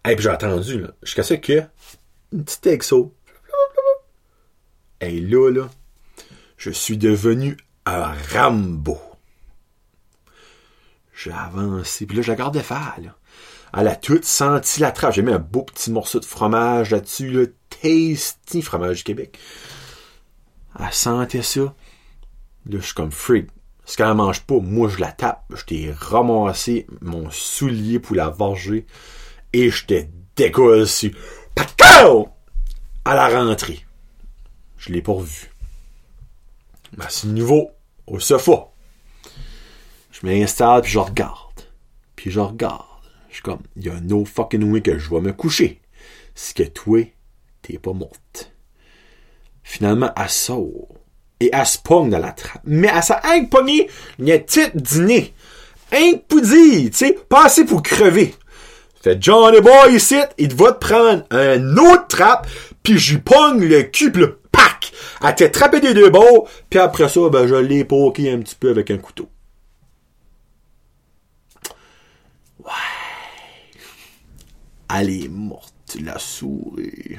Et 0.07 0.15
puis 0.15 0.23
j'ai 0.23 0.29
attendu, 0.29 0.81
là, 0.81 0.89
jusqu'à 1.01 1.23
ce 1.23 1.35
que 1.35 1.63
une 2.33 2.43
petite 2.43 2.67
exo. 2.67 3.13
Et 4.99 5.19
là, 5.19 5.49
là, 5.51 5.69
je 6.57 6.71
suis 6.71 6.97
devenu 6.97 7.57
un 7.85 8.13
Rambo. 8.33 8.99
J'ai 11.13 11.31
avancé, 11.31 12.05
puis 12.05 12.17
là, 12.17 12.23
je 12.23 12.31
la 12.31 12.35
gardais 12.35 12.63
faire, 12.63 12.97
là. 13.01 13.15
Elle 13.75 13.87
a 13.87 13.95
tout 13.95 14.19
senti 14.21 14.81
la 14.81 14.91
trappe. 14.91 15.13
J'ai 15.13 15.23
mis 15.23 15.31
un 15.31 15.39
beau 15.39 15.63
petit 15.63 15.91
morceau 15.91 16.19
de 16.19 16.25
fromage 16.25 16.91
là-dessus, 16.91 17.29
le 17.29 17.55
tasty 17.69 18.61
fromage 18.61 18.97
du 18.97 19.03
Québec. 19.03 19.39
Elle 20.79 20.93
sentait 20.93 21.41
ça. 21.41 21.61
Là, 21.61 21.73
je 22.69 22.79
suis 22.79 22.93
comme 22.93 23.11
freak. 23.11 23.49
Ce 23.85 23.97
qu'elle 23.97 24.13
mange 24.13 24.41
pas, 24.41 24.59
moi, 24.59 24.89
je 24.89 24.99
la 24.99 25.11
tape. 25.11 25.43
Je 25.53 25.65
t'ai 25.65 25.91
ramassé 25.91 26.87
mon 27.01 27.29
soulier 27.29 27.99
pour 27.99 28.15
la 28.15 28.29
varger 28.29 28.85
et 29.51 29.69
je 29.69 29.85
te 29.85 30.05
décolle 30.35 30.81
dessus. 30.81 31.15
À 33.05 33.15
la 33.15 33.27
rentrée. 33.27 33.85
Je 34.77 34.91
l'ai 34.91 35.01
pas 35.01 35.13
revu. 35.13 35.51
Mais 36.97 37.05
c'est 37.09 37.27
nouveau 37.27 37.71
au 38.07 38.19
sofa. 38.19 38.69
Je 40.11 40.25
m'installe 40.25 40.81
puis 40.81 40.91
je 40.91 40.99
regarde. 40.99 41.61
Puis 42.15 42.31
je 42.31 42.39
regarde. 42.39 42.85
Je 43.29 43.35
suis 43.35 43.43
comme, 43.43 43.63
il 43.75 43.85
y 43.85 43.89
a 43.89 43.99
no 43.99 44.25
fucking 44.25 44.71
way 44.71 44.81
que 44.81 44.97
je 44.97 45.09
vais 45.09 45.21
me 45.21 45.33
coucher. 45.33 45.81
C'est 46.35 46.55
que 46.55 46.63
toi, 46.63 47.01
t'es 47.61 47.77
pas 47.77 47.93
morte. 47.93 48.51
Finalement, 49.63 50.11
elle 50.15 50.29
sort. 50.29 50.87
Et 51.43 51.49
elle 51.51 51.65
se 51.65 51.77
pogne 51.77 52.09
dans 52.09 52.19
la 52.19 52.31
trappe. 52.31 52.61
Mais 52.63 52.89
elle 52.95 53.03
s'est 53.03 53.15
un 53.21 53.43
pogné 53.43 53.89
une 54.17 54.39
petite 54.39 54.77
dîner. 54.77 55.33
Un 55.91 56.13
poudi, 56.25 56.89
tu 56.89 56.97
sais, 56.97 57.19
pas 57.27 57.47
assez 57.47 57.65
pour 57.65 57.83
crever. 57.83 58.33
Fait 59.01 59.21
Johnny 59.21 59.59
Boy 59.59 59.95
ici, 59.95 60.15
il 60.37 60.55
va 60.55 60.71
te 60.71 60.79
prendre 60.79 61.25
un 61.31 61.75
autre 61.75 62.07
trappe, 62.07 62.47
puis 62.81 62.97
j'y 62.97 63.17
pogne 63.17 63.65
le 63.65 63.83
cul, 63.83 64.13
pis 64.13 64.19
le 64.19 64.39
pack! 64.53 64.93
Elle 65.21 65.35
t'a 65.35 65.49
trappé 65.49 65.81
des 65.81 65.93
deux 65.93 66.09
bords, 66.09 66.47
puis 66.69 66.79
après 66.79 67.09
ça, 67.09 67.27
ben, 67.27 67.45
je 67.45 67.55
l'ai 67.55 67.83
poké 67.83 68.31
un 68.31 68.39
petit 68.39 68.55
peu 68.55 68.69
avec 68.69 68.89
un 68.89 68.97
couteau. 68.99 69.27
Ouais. 72.63 72.71
Elle 74.97 75.09
est 75.09 75.27
morte, 75.27 75.97
la 76.01 76.17
souris. 76.17 77.17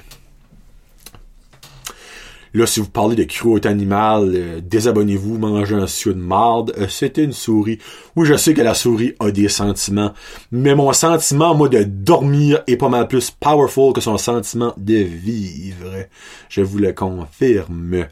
Là, 2.54 2.66
si 2.66 2.78
vous 2.78 2.88
parlez 2.88 3.16
de 3.16 3.24
cruauté 3.24 3.68
animale, 3.68 4.32
euh, 4.34 4.60
désabonnez-vous, 4.62 5.38
mangez 5.38 5.74
un 5.74 5.88
cieux 5.88 6.14
de 6.14 6.20
marde. 6.20 6.72
Euh, 6.78 6.86
c'était 6.88 7.24
une 7.24 7.32
souris. 7.32 7.80
Oui, 8.14 8.26
je 8.26 8.36
sais 8.36 8.54
que 8.54 8.62
la 8.62 8.74
souris 8.74 9.14
a 9.18 9.32
des 9.32 9.48
sentiments, 9.48 10.14
mais 10.52 10.76
mon 10.76 10.92
sentiment, 10.92 11.54
moi, 11.56 11.68
de 11.68 11.82
dormir 11.82 12.62
est 12.68 12.76
pas 12.76 12.88
mal 12.88 13.08
plus 13.08 13.32
powerful 13.32 13.92
que 13.92 14.00
son 14.00 14.18
sentiment 14.18 14.72
de 14.76 14.94
vivre. 14.94 16.06
Je 16.48 16.60
vous 16.60 16.78
le 16.78 16.92
confirme. 16.92 18.06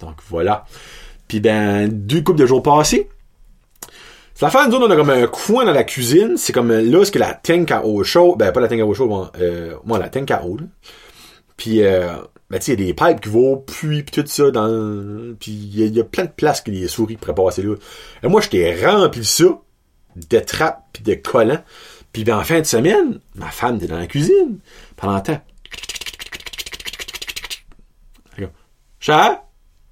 Donc 0.00 0.16
voilà. 0.30 0.64
Puis 1.26 1.40
ben, 1.40 1.88
deux 1.88 2.22
coupes 2.22 2.36
de 2.36 2.46
jours 2.46 2.62
passés, 2.62 3.08
la 4.42 4.50
fin, 4.50 4.68
nous 4.68 4.76
on 4.76 4.90
a 4.90 4.96
comme 4.96 5.10
un 5.10 5.26
coin 5.26 5.64
dans 5.64 5.72
la 5.72 5.82
cuisine. 5.82 6.36
C'est 6.36 6.52
comme 6.52 6.70
là, 6.70 7.04
ce 7.04 7.10
que 7.10 7.18
la 7.18 7.32
tank 7.32 7.70
à 7.70 7.82
ben 8.36 8.52
pas 8.52 8.60
la 8.60 8.68
tank 8.68 8.80
à 8.80 8.86
eau 8.86 9.06
moi, 9.06 9.32
euh, 9.40 9.74
moi 9.84 9.98
la 9.98 10.10
tank. 10.10 10.30
Puis 11.56 11.82
euh, 11.82 12.12
ben, 12.50 12.58
tu 12.58 12.72
il 12.72 12.80
y 12.80 12.82
a 12.82 12.86
des 12.86 12.94
pipes 12.94 13.20
qui 13.20 13.28
vont, 13.28 13.56
puis, 13.58 14.02
puis 14.02 14.22
tout 14.22 14.26
ça, 14.26 14.50
dans, 14.50 15.34
puis 15.38 15.52
il 15.52 15.96
y, 15.96 16.00
a 16.00 16.04
plein 16.04 16.24
de 16.24 16.30
places 16.30 16.60
que 16.60 16.70
les 16.70 16.86
souris 16.88 17.16
pourraient 17.16 17.34
passer 17.34 17.62
là. 17.62 17.74
Et 18.22 18.28
moi, 18.28 18.40
j'étais 18.40 18.86
rempli 18.86 19.20
de 19.20 19.26
ça, 19.26 19.44
de 20.16 20.38
trappes 20.38 20.84
puis 20.92 21.02
de 21.02 21.14
collants. 21.14 21.62
Puis 22.12 22.24
ben, 22.24 22.38
en 22.38 22.44
fin 22.44 22.60
de 22.60 22.66
semaine, 22.66 23.20
ma 23.34 23.50
femme 23.50 23.76
était 23.76 23.86
dans 23.86 23.98
la 23.98 24.06
cuisine, 24.06 24.58
pendant 24.96 25.16
le 25.16 25.22
temps. 25.22 25.40
Chat? 29.00 29.44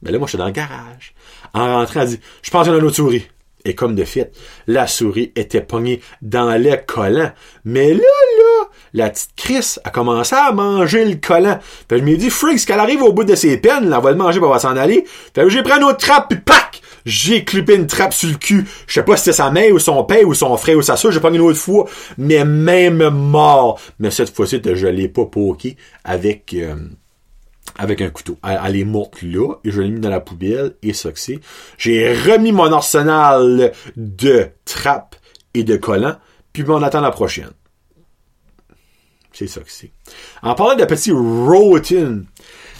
Ben 0.02 0.10
là, 0.10 0.18
moi, 0.18 0.26
j'étais 0.26 0.38
dans 0.38 0.46
le 0.46 0.52
garage. 0.52 1.14
En 1.52 1.76
rentrant, 1.76 2.00
elle 2.00 2.08
dit, 2.08 2.20
je 2.42 2.50
pense 2.50 2.64
qu'il 2.64 2.72
y 2.72 2.76
a 2.76 2.78
une 2.80 2.84
autre 2.84 2.96
souris. 2.96 3.28
Et 3.64 3.74
comme 3.74 3.94
de 3.94 4.04
fait, 4.04 4.30
la 4.66 4.86
souris 4.86 5.32
était 5.36 5.62
pognée 5.62 6.00
dans 6.20 6.60
le 6.60 6.76
collant. 6.86 7.32
Mais 7.64 7.94
là, 7.94 8.00
là, 8.00 8.68
la 8.92 9.10
petite 9.10 9.30
Chris 9.36 9.76
a 9.84 9.90
commencé 9.90 10.34
à 10.34 10.52
manger 10.52 11.04
le 11.04 11.16
collant. 11.16 11.58
Fait 11.88 11.98
je 11.98 12.04
me 12.04 12.16
dit, 12.16 12.30
freak, 12.30 12.64
qu'elle 12.66 12.80
arrive 12.80 13.02
au 13.02 13.12
bout 13.12 13.24
de 13.24 13.34
ses 13.34 13.56
peines, 13.56 13.88
là, 13.88 13.96
elle 13.96 14.04
va 14.04 14.10
le 14.10 14.16
manger, 14.16 14.38
pour 14.38 14.50
va 14.50 14.58
s'en 14.58 14.76
aller. 14.76 15.04
Fait 15.34 15.48
j'ai 15.48 15.62
pris 15.62 15.72
une 15.72 15.84
autre 15.84 15.98
trappe, 15.98 16.28
puis 16.28 16.38
pac! 16.38 16.82
J'ai 17.04 17.44
clippé 17.44 17.74
une 17.74 17.86
trappe 17.86 18.14
sur 18.14 18.30
le 18.30 18.36
cul. 18.36 18.66
Je 18.86 18.94
sais 18.94 19.02
pas 19.02 19.16
si 19.16 19.24
c'était 19.24 19.36
sa 19.36 19.50
mère 19.50 19.72
ou 19.74 19.78
son 19.78 20.04
père 20.04 20.26
ou 20.26 20.34
son 20.34 20.56
frère 20.56 20.78
ou 20.78 20.82
sa 20.82 20.96
soeur, 20.96 21.12
j'ai 21.12 21.20
pas 21.20 21.30
une 21.30 21.40
autre 21.40 21.58
fois. 21.58 21.86
Mais 22.16 22.44
même 22.44 23.08
mort. 23.10 23.78
Mais 23.98 24.10
cette 24.10 24.34
fois-ci, 24.34 24.60
je 24.64 24.86
l'ai 24.86 25.08
pas 25.08 25.26
poké 25.26 25.76
avec, 26.02 26.54
euh, 26.54 26.76
avec 27.78 28.00
un 28.00 28.10
couteau. 28.10 28.38
Elle, 28.42 28.76
est 28.76 28.84
morte 28.84 29.22
là, 29.22 29.54
et 29.64 29.70
je 29.70 29.80
l'ai 29.80 29.90
mis 29.90 30.00
dans 30.00 30.10
la 30.10 30.20
poubelle, 30.20 30.74
et 30.82 30.92
ça 30.92 31.10
que 31.12 31.18
c'est. 31.18 31.40
J'ai 31.78 32.12
remis 32.12 32.52
mon 32.52 32.72
arsenal 32.72 33.72
de 33.96 34.48
trappes 34.64 35.16
et 35.54 35.64
de 35.64 35.76
collants, 35.76 36.16
puis 36.52 36.64
on 36.68 36.82
attend 36.82 37.00
la 37.00 37.10
prochaine. 37.10 37.50
C'est 39.32 39.48
ça 39.48 39.60
que 39.60 39.70
c'est. 39.70 39.90
En 40.42 40.54
parlant 40.54 40.76
de 40.76 40.84
petits 40.84 41.10
rotin, 41.10 42.22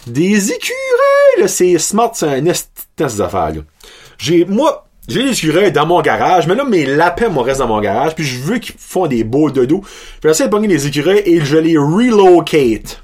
des 0.07 0.53
écureuils, 0.53 1.41
là, 1.41 1.49
c'est 1.49 1.79
smart, 1.79 2.13
c'est 2.15 2.27
un 2.29 2.53
ces 3.09 3.21
affaires-là. 3.21 3.63
J'ai, 4.19 4.45
moi, 4.45 4.87
j'ai 5.09 5.25
des 5.25 5.33
écureuils 5.33 5.73
dans 5.73 5.87
mon 5.87 6.01
garage, 6.01 6.47
mais 6.47 6.55
là, 6.55 6.65
mes 6.65 6.87
lapins, 6.87 7.29
moi, 7.29 7.43
restent 7.43 7.61
dans 7.61 7.69
mon 7.69 7.81
garage, 7.81 8.15
puis 8.15 8.25
je 8.25 8.39
veux 8.39 8.59
qu'ils 8.59 8.77
font 8.79 9.07
des 9.07 9.25
beaux 9.25 9.51
dodo. 9.51 9.83
Je 10.23 10.29
vais 10.29 10.33
essayer 10.33 10.49
de 10.49 10.53
pogner 10.53 10.69
les 10.69 10.87
écureuils 10.87 11.23
et 11.27 11.45
je 11.45 11.57
les 11.57 11.77
relocate. 11.77 13.04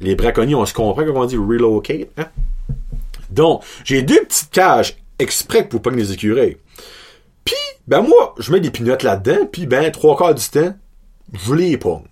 Les 0.00 0.14
braconniers, 0.14 0.54
on 0.54 0.66
se 0.66 0.74
comprend 0.74 1.04
quand 1.04 1.20
on 1.20 1.24
dit 1.26 1.36
relocate, 1.36 2.08
hein? 2.16 2.26
Donc, 3.30 3.62
j'ai 3.84 4.02
deux 4.02 4.20
petites 4.20 4.50
cages 4.50 4.96
exprès 5.18 5.66
pour 5.66 5.82
pas 5.82 5.90
les 5.90 6.12
écureuils. 6.12 6.56
Puis, 7.44 7.54
ben 7.86 8.02
moi, 8.02 8.34
je 8.38 8.52
mets 8.52 8.60
des 8.60 8.70
pinottes 8.70 9.02
là-dedans, 9.02 9.46
puis 9.50 9.66
ben, 9.66 9.90
trois 9.90 10.16
quarts 10.16 10.34
du 10.34 10.48
temps, 10.48 10.74
je 11.32 11.54
les 11.54 11.76
pogne. 11.76 12.02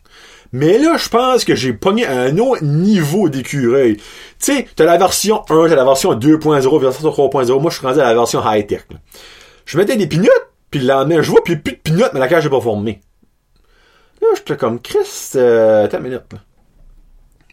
Mais 0.52 0.78
là, 0.78 0.96
je 0.96 1.08
pense 1.08 1.44
que 1.44 1.54
j'ai 1.54 1.74
pogné 1.74 2.06
un 2.06 2.38
autre 2.38 2.64
niveau 2.64 3.28
d'écureuil. 3.28 3.96
Tu 3.96 4.02
sais, 4.38 4.66
t'as 4.76 4.84
la 4.84 4.96
version 4.96 5.42
1, 5.50 5.68
t'as 5.68 5.74
la 5.74 5.84
version 5.84 6.14
2.0, 6.14 6.80
version 6.80 7.10
3.0. 7.10 7.60
Moi, 7.60 7.70
je 7.70 7.76
suis 7.76 7.86
rendu 7.86 8.00
à 8.00 8.04
la 8.04 8.14
version 8.14 8.40
high-tech. 8.42 8.84
Je 9.66 9.76
mettais 9.76 9.96
des 9.96 10.06
pinottes, 10.06 10.48
puis 10.70 10.80
le 10.80 10.86
lendemain, 10.86 11.20
je 11.20 11.30
vois, 11.30 11.42
puis 11.44 11.56
plus 11.56 11.74
de 11.74 11.80
pinottes, 11.80 12.12
mais 12.14 12.20
la 12.20 12.28
cage 12.28 12.46
est 12.46 12.50
pas 12.50 12.60
formée. 12.60 13.00
Là, 14.22 14.28
j'étais 14.36 14.56
comme, 14.56 14.80
Chris, 14.80 15.32
euh, 15.36 15.84
attends 15.84 15.98
une 15.98 16.04
minute, 16.04 16.22
là. 16.32 16.38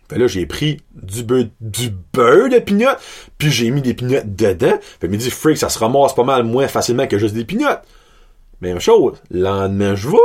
Fait 0.09 0.17
là, 0.17 0.27
j'ai 0.27 0.45
pris 0.45 0.81
du 0.93 1.23
beurre, 1.23 1.45
du 1.61 1.89
beurre 1.89 2.49
de 2.49 2.59
pinottes, 2.59 2.99
puis 3.37 3.51
j'ai 3.51 3.71
mis 3.71 3.81
des 3.81 3.93
pinottes 3.93 4.35
dedans. 4.35 4.77
Fait 5.01 5.07
me 5.07 5.17
dit, 5.17 5.31
freak, 5.31 5.57
ça 5.57 5.69
se 5.69 5.79
ramasse 5.79 6.13
pas 6.13 6.23
mal 6.23 6.43
moins 6.43 6.67
facilement 6.67 7.07
que 7.07 7.17
juste 7.17 7.33
des 7.33 7.45
pinottes. 7.45 7.81
Même 8.61 8.79
chose. 8.79 9.17
Le 9.31 9.41
lendemain, 9.41 9.95
je 9.95 10.07
vois. 10.07 10.19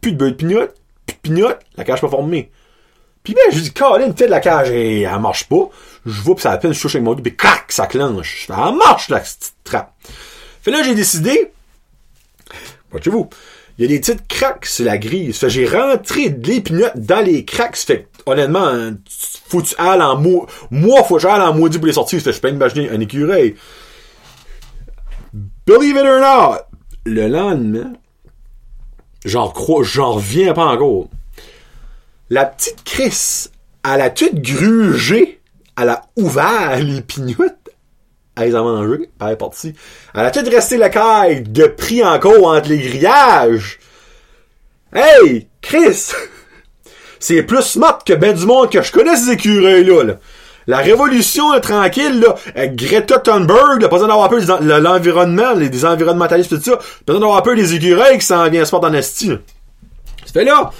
Plus 0.00 0.12
de 0.12 0.16
beurre 0.16 0.30
de 0.30 0.36
pinottes, 0.36 0.74
plus 1.06 1.14
de 1.14 1.20
pinottes, 1.20 1.60
la 1.76 1.84
cage 1.84 2.00
pas 2.00 2.08
formée. 2.08 2.50
Puis 3.22 3.34
ben, 3.34 3.42
je 3.52 3.60
dis, 3.60 3.72
Colin, 3.72 4.12
fait 4.14 4.28
la 4.28 4.40
cage, 4.40 4.70
et 4.70 5.02
elle 5.02 5.20
marche 5.20 5.48
pas. 5.48 5.68
Je 6.06 6.20
vois, 6.22 6.34
pis 6.34 6.42
ça 6.42 6.52
à 6.52 6.58
peine, 6.58 6.72
je 6.72 6.80
touche 6.80 6.94
avec 6.94 7.04
mon 7.04 7.14
dos, 7.14 7.22
puis 7.22 7.36
crac, 7.36 7.70
ça 7.70 7.86
clenche. 7.86 8.46
Elle 8.48 8.76
marche, 8.76 9.10
la 9.10 9.20
petite 9.20 9.52
trappe. 9.62 9.92
Fait 10.62 10.70
là, 10.70 10.82
j'ai 10.82 10.94
décidé, 10.94 11.52
watchez-vous, 12.92 13.28
il 13.78 13.82
y 13.82 13.84
a 13.84 13.88
des 13.88 14.00
petites 14.00 14.26
cracks 14.26 14.66
sur 14.66 14.84
la 14.84 14.98
grille. 14.98 15.32
Fait 15.32 15.48
j'ai 15.48 15.66
rentré 15.66 16.30
de 16.30 16.46
l'épinote 16.46 16.96
dans 16.96 17.24
les 17.24 17.44
cracks. 17.44 17.76
Fait 17.76 18.08
honnêtement, 18.26 18.92
faut 19.48 19.60
que 19.60 19.66
tu 19.66 19.74
ailles 19.78 20.02
en 20.02 20.16
mou... 20.16 20.46
Moi, 20.70 21.02
faut 21.04 21.16
que 21.16 21.22
j'aille 21.22 21.40
en 21.40 21.54
maudit 21.54 21.78
pour 21.78 21.86
les 21.86 21.92
sortir. 21.92 22.20
Fait 22.20 22.32
je 22.32 22.40
peux 22.40 22.50
imaginer 22.50 22.90
un 22.90 23.00
écureuil. 23.00 23.56
Believe 25.66 25.96
it 25.96 26.04
or 26.04 26.20
not, 26.20 26.66
le 27.04 27.28
lendemain, 27.28 27.92
j'en 29.24 29.48
crois, 29.48 29.84
j'en 29.84 30.14
reviens 30.14 30.52
pas 30.52 30.66
encore. 30.66 31.08
La 32.28 32.46
petite 32.46 32.82
Chris, 32.84 33.48
elle 33.84 34.00
a 34.00 34.10
toute 34.10 34.40
grugé, 34.40 35.40
elle 35.80 35.90
a 35.90 36.02
ouvert 36.16 36.76
les 36.80 37.02
pignottes, 37.02 37.70
elle 38.36 38.48
les 38.48 38.54
a 38.54 38.62
mangées, 38.62 39.10
elle 39.20 39.28
est 39.28 39.36
partie. 39.36 39.74
Elle 40.14 40.24
a 40.24 40.30
tout 40.30 40.48
resté 40.50 40.76
la 40.76 40.88
caille 40.88 41.42
de 41.42 41.66
prix 41.66 42.02
encore 42.02 42.46
entre 42.46 42.68
les 42.68 42.78
grillages. 42.78 43.78
Hey, 44.92 45.48
Chris! 45.60 46.12
C'est 47.20 47.42
plus 47.42 47.62
smart 47.62 47.98
que 48.04 48.14
ben 48.14 48.34
du 48.34 48.46
monde 48.46 48.70
que 48.70 48.82
je 48.82 48.90
connais 48.90 49.14
ces 49.14 49.30
écureuils-là, 49.32 50.04
là. 50.04 50.14
La 50.66 50.78
révolution 50.78 51.54
est 51.54 51.60
tranquille, 51.60 52.20
là. 52.20 52.34
Euh, 52.56 52.66
Greta 52.68 53.18
Thunberg, 53.18 53.80
pas 53.80 53.88
besoin 53.88 54.08
d'avoir 54.08 54.28
peur 54.28 54.40
de 54.40 54.72
l'environnement, 54.82 55.52
les 55.52 55.68
des 55.68 55.84
environnementalistes, 55.84 56.50
tout 56.50 56.62
ça. 56.62 56.76
Pas 56.76 56.84
besoin 57.06 57.20
d'avoir 57.20 57.42
peur 57.42 57.56
des 57.56 57.74
écureuils 57.74 58.18
qui 58.18 58.26
s'en 58.26 58.48
viennent 58.48 58.64
sport 58.64 58.80
dans 58.80 58.88
le 58.88 59.02
style. 59.02 59.40
Ça 60.24 60.32
fait 60.32 60.44
là. 60.44 60.70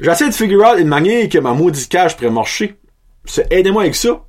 J'essaie 0.00 0.28
de 0.28 0.34
figure 0.34 0.60
out 0.66 0.78
une 0.78 0.88
manière 0.88 1.28
que 1.28 1.38
ma 1.38 1.52
maudite 1.52 1.88
cage 1.88 2.16
pourrait 2.16 2.30
marcher. 2.30 2.76
Aidez-moi 3.50 3.82
avec 3.82 3.94
ça. 3.94 4.22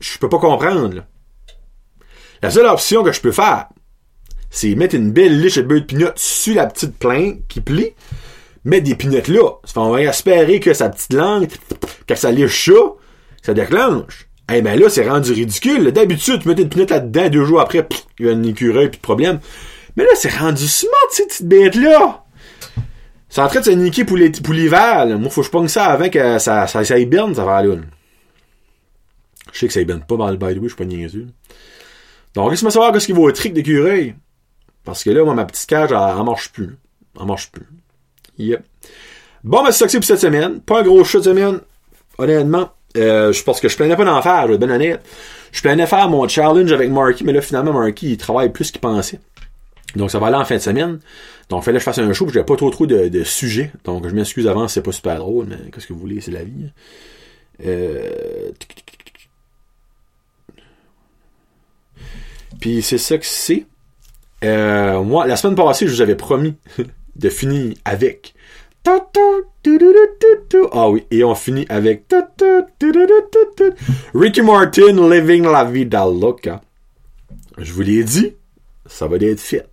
Je 0.00 0.18
peux 0.18 0.28
pas 0.28 0.38
comprendre, 0.38 0.94
là. 0.94 1.02
La 2.42 2.50
seule 2.50 2.66
option 2.66 3.02
que 3.02 3.12
je 3.12 3.20
peux 3.20 3.32
faire, 3.32 3.66
c'est 4.50 4.74
mettre 4.74 4.94
une 4.94 5.10
belle 5.10 5.40
liche 5.40 5.56
de 5.56 5.62
beurre 5.62 5.80
de 5.80 5.86
pinot 5.86 6.10
sur 6.14 6.54
la 6.54 6.66
petite 6.66 6.96
plainte 6.98 7.38
qui 7.48 7.60
plie, 7.60 7.94
mettre 8.66 8.84
des 8.84 8.94
pinottes 8.94 9.28
là. 9.28 9.48
On 9.76 9.90
va 9.90 10.02
espérer 10.02 10.60
que 10.60 10.74
sa 10.74 10.90
petite 10.90 11.12
langue, 11.12 11.48
quand 12.06 12.16
ça 12.16 12.30
liche 12.30 12.66
ça, 12.66 12.72
ça 13.42 13.54
déclenche. 13.54 14.28
Eh 14.52 14.60
ben 14.60 14.78
là, 14.78 14.88
c'est 14.88 15.08
rendu 15.08 15.32
ridicule. 15.32 15.90
D'habitude, 15.92 16.42
tu 16.42 16.48
mettais 16.48 16.62
une 16.62 16.68
pinotte 16.68 16.90
là-dedans, 16.90 17.28
deux 17.28 17.44
jours 17.44 17.60
après, 17.60 17.86
il 18.18 18.26
y 18.26 18.28
a 18.28 18.32
un 18.32 18.42
écureuil, 18.42 18.88
plus 18.88 18.98
de 18.98 19.02
problème. 19.02 19.40
Mais 19.96 20.04
là, 20.04 20.10
c'est 20.14 20.36
rendu 20.36 20.66
smart, 20.68 20.92
ces 21.10 21.26
petites 21.26 21.48
bêtes-là. 21.48 22.24
C'est 23.28 23.40
en 23.40 23.48
train 23.48 23.60
de 23.60 23.64
se 23.64 23.70
niquer 23.70 24.04
pour 24.04 24.16
l'hiver. 24.16 25.06
Moi, 25.18 25.30
faut 25.30 25.40
que 25.40 25.46
je 25.46 25.50
pogne 25.50 25.68
ça 25.68 25.86
avant 25.86 26.08
que 26.08 26.38
ça, 26.38 26.66
ça, 26.66 26.84
ça 26.84 26.84
ça 26.84 27.44
va 27.44 27.56
aller. 27.56 27.78
Je 29.52 29.58
sais 29.58 29.66
que 29.66 29.72
ça 29.72 29.80
hiberne 29.80 30.04
pas 30.06 30.16
dans 30.16 30.30
le 30.30 30.36
by 30.36 30.54
the 30.54 30.58
way, 30.58 30.62
je 30.62 30.68
suis 30.68 30.76
pas 30.76 30.84
niaiseux. 30.84 31.26
Donc, 32.34 32.50
laisse-moi 32.50 32.70
savoir 32.70 32.92
qu'est-ce 32.92 33.06
qu'il 33.06 33.14
vaut 33.14 33.28
au 33.28 33.32
trick 33.32 33.52
d'écureuil. 33.52 34.14
Parce 34.84 35.02
que 35.02 35.10
là, 35.10 35.24
moi, 35.24 35.34
ma 35.34 35.44
petite 35.44 35.66
cage, 35.66 35.90
elle, 35.90 35.98
elle 35.98 36.24
marche 36.24 36.52
plus. 36.52 36.76
Elle 37.18 37.26
marche 37.26 37.50
plus. 37.50 37.66
Yep. 38.38 38.62
Bon, 39.44 39.62
ben, 39.62 39.70
c'est 39.70 39.78
ça 39.78 39.84
que 39.86 39.92
c'est 39.92 39.98
pour 39.98 40.06
cette 40.06 40.20
semaine. 40.20 40.60
Pas 40.60 40.80
un 40.80 40.82
gros 40.82 41.04
show 41.04 41.18
de 41.18 41.24
semaine. 41.24 41.60
Honnêtement. 42.18 42.70
Euh, 42.96 43.32
je 43.32 43.42
pense 43.42 43.60
que 43.60 43.68
je 43.68 43.76
planais 43.76 43.96
pas 43.96 44.04
d'en 44.04 44.22
faire, 44.22 44.48
je 44.48 44.52
vais. 44.54 45.00
Je 45.52 45.62
planais 45.62 45.86
faire 45.86 46.08
mon 46.08 46.26
challenge 46.28 46.72
avec 46.72 46.90
Marky, 46.90 47.24
mais 47.24 47.32
là, 47.32 47.40
finalement, 47.40 47.72
Marky, 47.72 48.12
il 48.12 48.16
travaille 48.16 48.50
plus 48.50 48.70
qu'il 48.70 48.80
pensait. 48.80 49.20
Donc, 49.94 50.10
ça 50.10 50.18
va 50.18 50.26
aller 50.26 50.36
en 50.36 50.44
fin 50.44 50.56
de 50.56 50.60
semaine. 50.60 50.98
Donc, 51.48 51.62
fallait 51.62 51.76
que 51.76 51.80
je 51.80 51.84
fasse 51.84 51.98
un 51.98 52.12
show, 52.12 52.28
j'ai 52.28 52.42
pas 52.42 52.56
trop 52.56 52.70
trop 52.70 52.86
de, 52.86 53.08
de 53.08 53.24
sujets. 53.24 53.70
Donc, 53.84 54.08
je 54.08 54.14
m'excuse 54.14 54.48
avant, 54.48 54.68
c'est 54.68 54.82
pas 54.82 54.92
super 54.92 55.16
drôle, 55.18 55.46
mais 55.48 55.70
qu'est-ce 55.70 55.86
que 55.86 55.92
vous 55.92 56.00
voulez, 56.00 56.20
c'est 56.20 56.32
la 56.32 56.44
vie. 56.44 56.70
Euh... 57.64 58.50
Puis, 62.60 62.82
c'est 62.82 62.98
ça 62.98 63.16
que 63.16 63.26
c'est. 63.26 63.66
Euh, 64.44 65.02
moi, 65.02 65.26
la 65.26 65.36
semaine 65.36 65.54
passée, 65.54 65.86
je 65.86 65.92
vous 65.92 66.00
avais 66.02 66.16
promis 66.16 66.54
de 67.18 67.28
finir 67.28 67.74
avec. 67.84 68.34
Ah 70.72 70.88
oui, 70.90 71.04
et 71.10 71.24
on 71.24 71.34
finit 71.34 71.66
avec 71.68 72.04
Ricky 74.14 74.42
Martin 74.42 75.10
Living 75.10 75.44
la 75.44 75.64
Vida 75.64 76.04
Loca. 76.04 76.60
Je 77.58 77.72
vous 77.72 77.82
l'ai 77.82 78.04
dit, 78.04 78.34
ça 78.86 79.08
va 79.08 79.16
être 79.16 79.40
fait. 79.40 79.66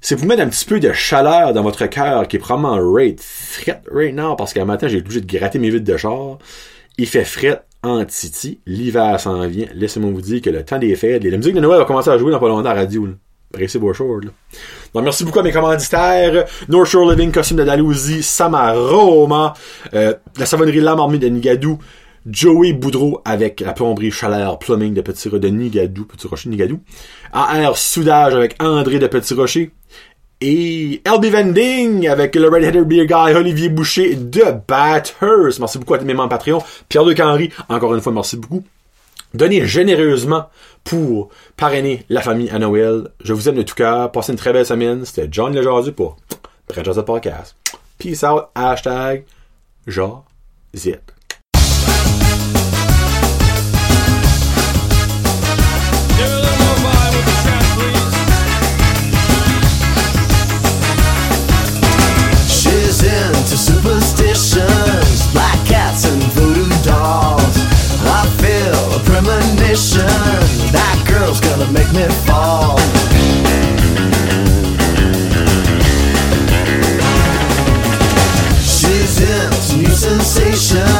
C'est 0.00 0.16
pour 0.16 0.26
mettre 0.26 0.42
un 0.42 0.48
petit 0.48 0.64
peu 0.64 0.80
de 0.80 0.92
chaleur 0.92 1.52
dans 1.52 1.62
votre 1.62 1.86
cœur 1.86 2.26
qui 2.26 2.36
est 2.36 2.40
probablement 2.40 2.92
rate 2.92 3.20
fret 3.20 3.82
right 3.90 4.14
now 4.14 4.34
parce 4.34 4.52
qu'un 4.52 4.64
matin 4.64 4.88
j'ai 4.88 4.98
obligé 4.98 5.20
de 5.20 5.26
gratter 5.26 5.60
mes 5.60 5.70
vides 5.70 5.84
de 5.84 5.96
char. 5.96 6.38
Il 6.98 7.06
fait 7.06 7.24
fret 7.24 7.62
en 7.82 8.04
titi. 8.04 8.60
L'hiver 8.66 9.18
s'en 9.20 9.46
vient. 9.46 9.68
Laissez-moi 9.74 10.10
vous 10.10 10.20
dire 10.20 10.42
que 10.42 10.50
le 10.50 10.64
temps 10.64 10.78
des 10.78 10.94
fêtes, 10.96 11.24
la 11.24 11.36
musique 11.36 11.54
de 11.54 11.60
Noël 11.60 11.78
va 11.78 11.84
commencer 11.84 12.10
à 12.10 12.18
jouer 12.18 12.32
dans 12.32 12.40
pas 12.40 12.48
longtemps 12.48 12.70
à 12.70 12.74
la 12.74 12.80
radio. 12.80 13.08
Merci 14.94 15.24
beaucoup 15.24 15.38
à 15.38 15.42
mes 15.42 15.52
commanditaires. 15.52 16.44
North 16.68 16.88
Shore 16.88 17.10
Living, 17.10 17.32
costume 17.32 17.58
de 17.58 17.64
Dalhousie, 17.64 18.22
Samaroma, 18.22 19.54
euh, 19.94 20.14
la 20.38 20.46
savonnerie 20.46 20.80
La 20.80 20.94
de 20.94 21.28
Nigadou, 21.28 21.78
Joey 22.26 22.72
Boudreau 22.72 23.20
avec 23.24 23.60
la 23.60 23.72
plomberie 23.72 24.10
chaleur 24.10 24.58
plumbing 24.58 24.94
de 24.94 25.00
Petit 25.00 25.28
de 25.28 25.48
Nigadou, 25.48 26.04
Petit 26.04 26.26
Rocher 26.26 26.48
Nigadou, 26.48 26.80
AR 27.32 27.76
Soudage 27.76 28.34
avec 28.34 28.62
André 28.62 28.98
de 28.98 29.06
Petit 29.06 29.34
Rocher, 29.34 29.72
et 30.40 31.00
LB 31.06 31.24
Vending 31.26 32.08
avec 32.08 32.34
le 32.34 32.48
Red 32.48 32.64
Header 32.64 32.84
Beer 32.84 33.06
Guy 33.06 33.34
Olivier 33.34 33.68
Boucher 33.68 34.16
de 34.16 34.42
Bathurst. 34.66 35.60
Merci 35.60 35.78
beaucoup 35.78 35.94
à 35.94 35.98
tous 35.98 36.04
mes 36.04 36.14
membres 36.14 36.30
Patreon. 36.30 36.60
Pierre-Luc 36.88 37.20
Henry, 37.20 37.50
encore 37.68 37.94
une 37.94 38.00
fois, 38.00 38.12
merci 38.12 38.36
beaucoup. 38.36 38.64
Donnez 39.34 39.66
généreusement 39.66 40.48
pour 40.84 41.30
parrainer 41.56 42.04
la 42.08 42.20
famille 42.20 42.50
à 42.50 42.58
Noël. 42.58 43.08
Je 43.24 43.32
vous 43.32 43.48
aime 43.48 43.54
de 43.56 43.62
tout 43.62 43.74
cœur. 43.74 44.12
Passez 44.12 44.32
une 44.32 44.38
très 44.38 44.52
belle 44.52 44.66
semaine. 44.66 45.04
C'était 45.04 45.28
John 45.30 45.54
Lejardu 45.54 45.92
pour 45.92 46.16
Brad 46.68 46.84
Joseph 46.84 47.04
Podcast. 47.04 47.56
Peace 47.98 48.22
out. 48.24 48.44
Hashtag 48.54 49.24
Jazit. 49.86 51.00
conversation. 80.34 80.91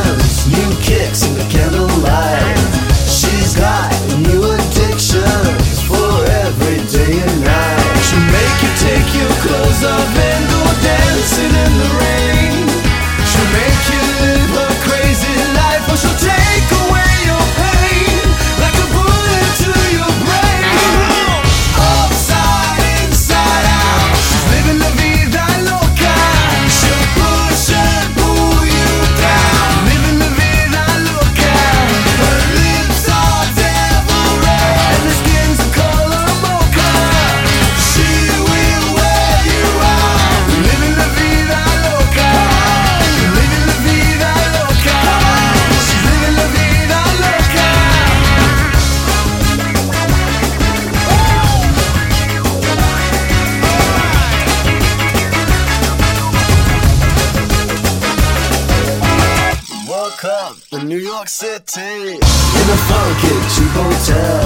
저 64.05 64.42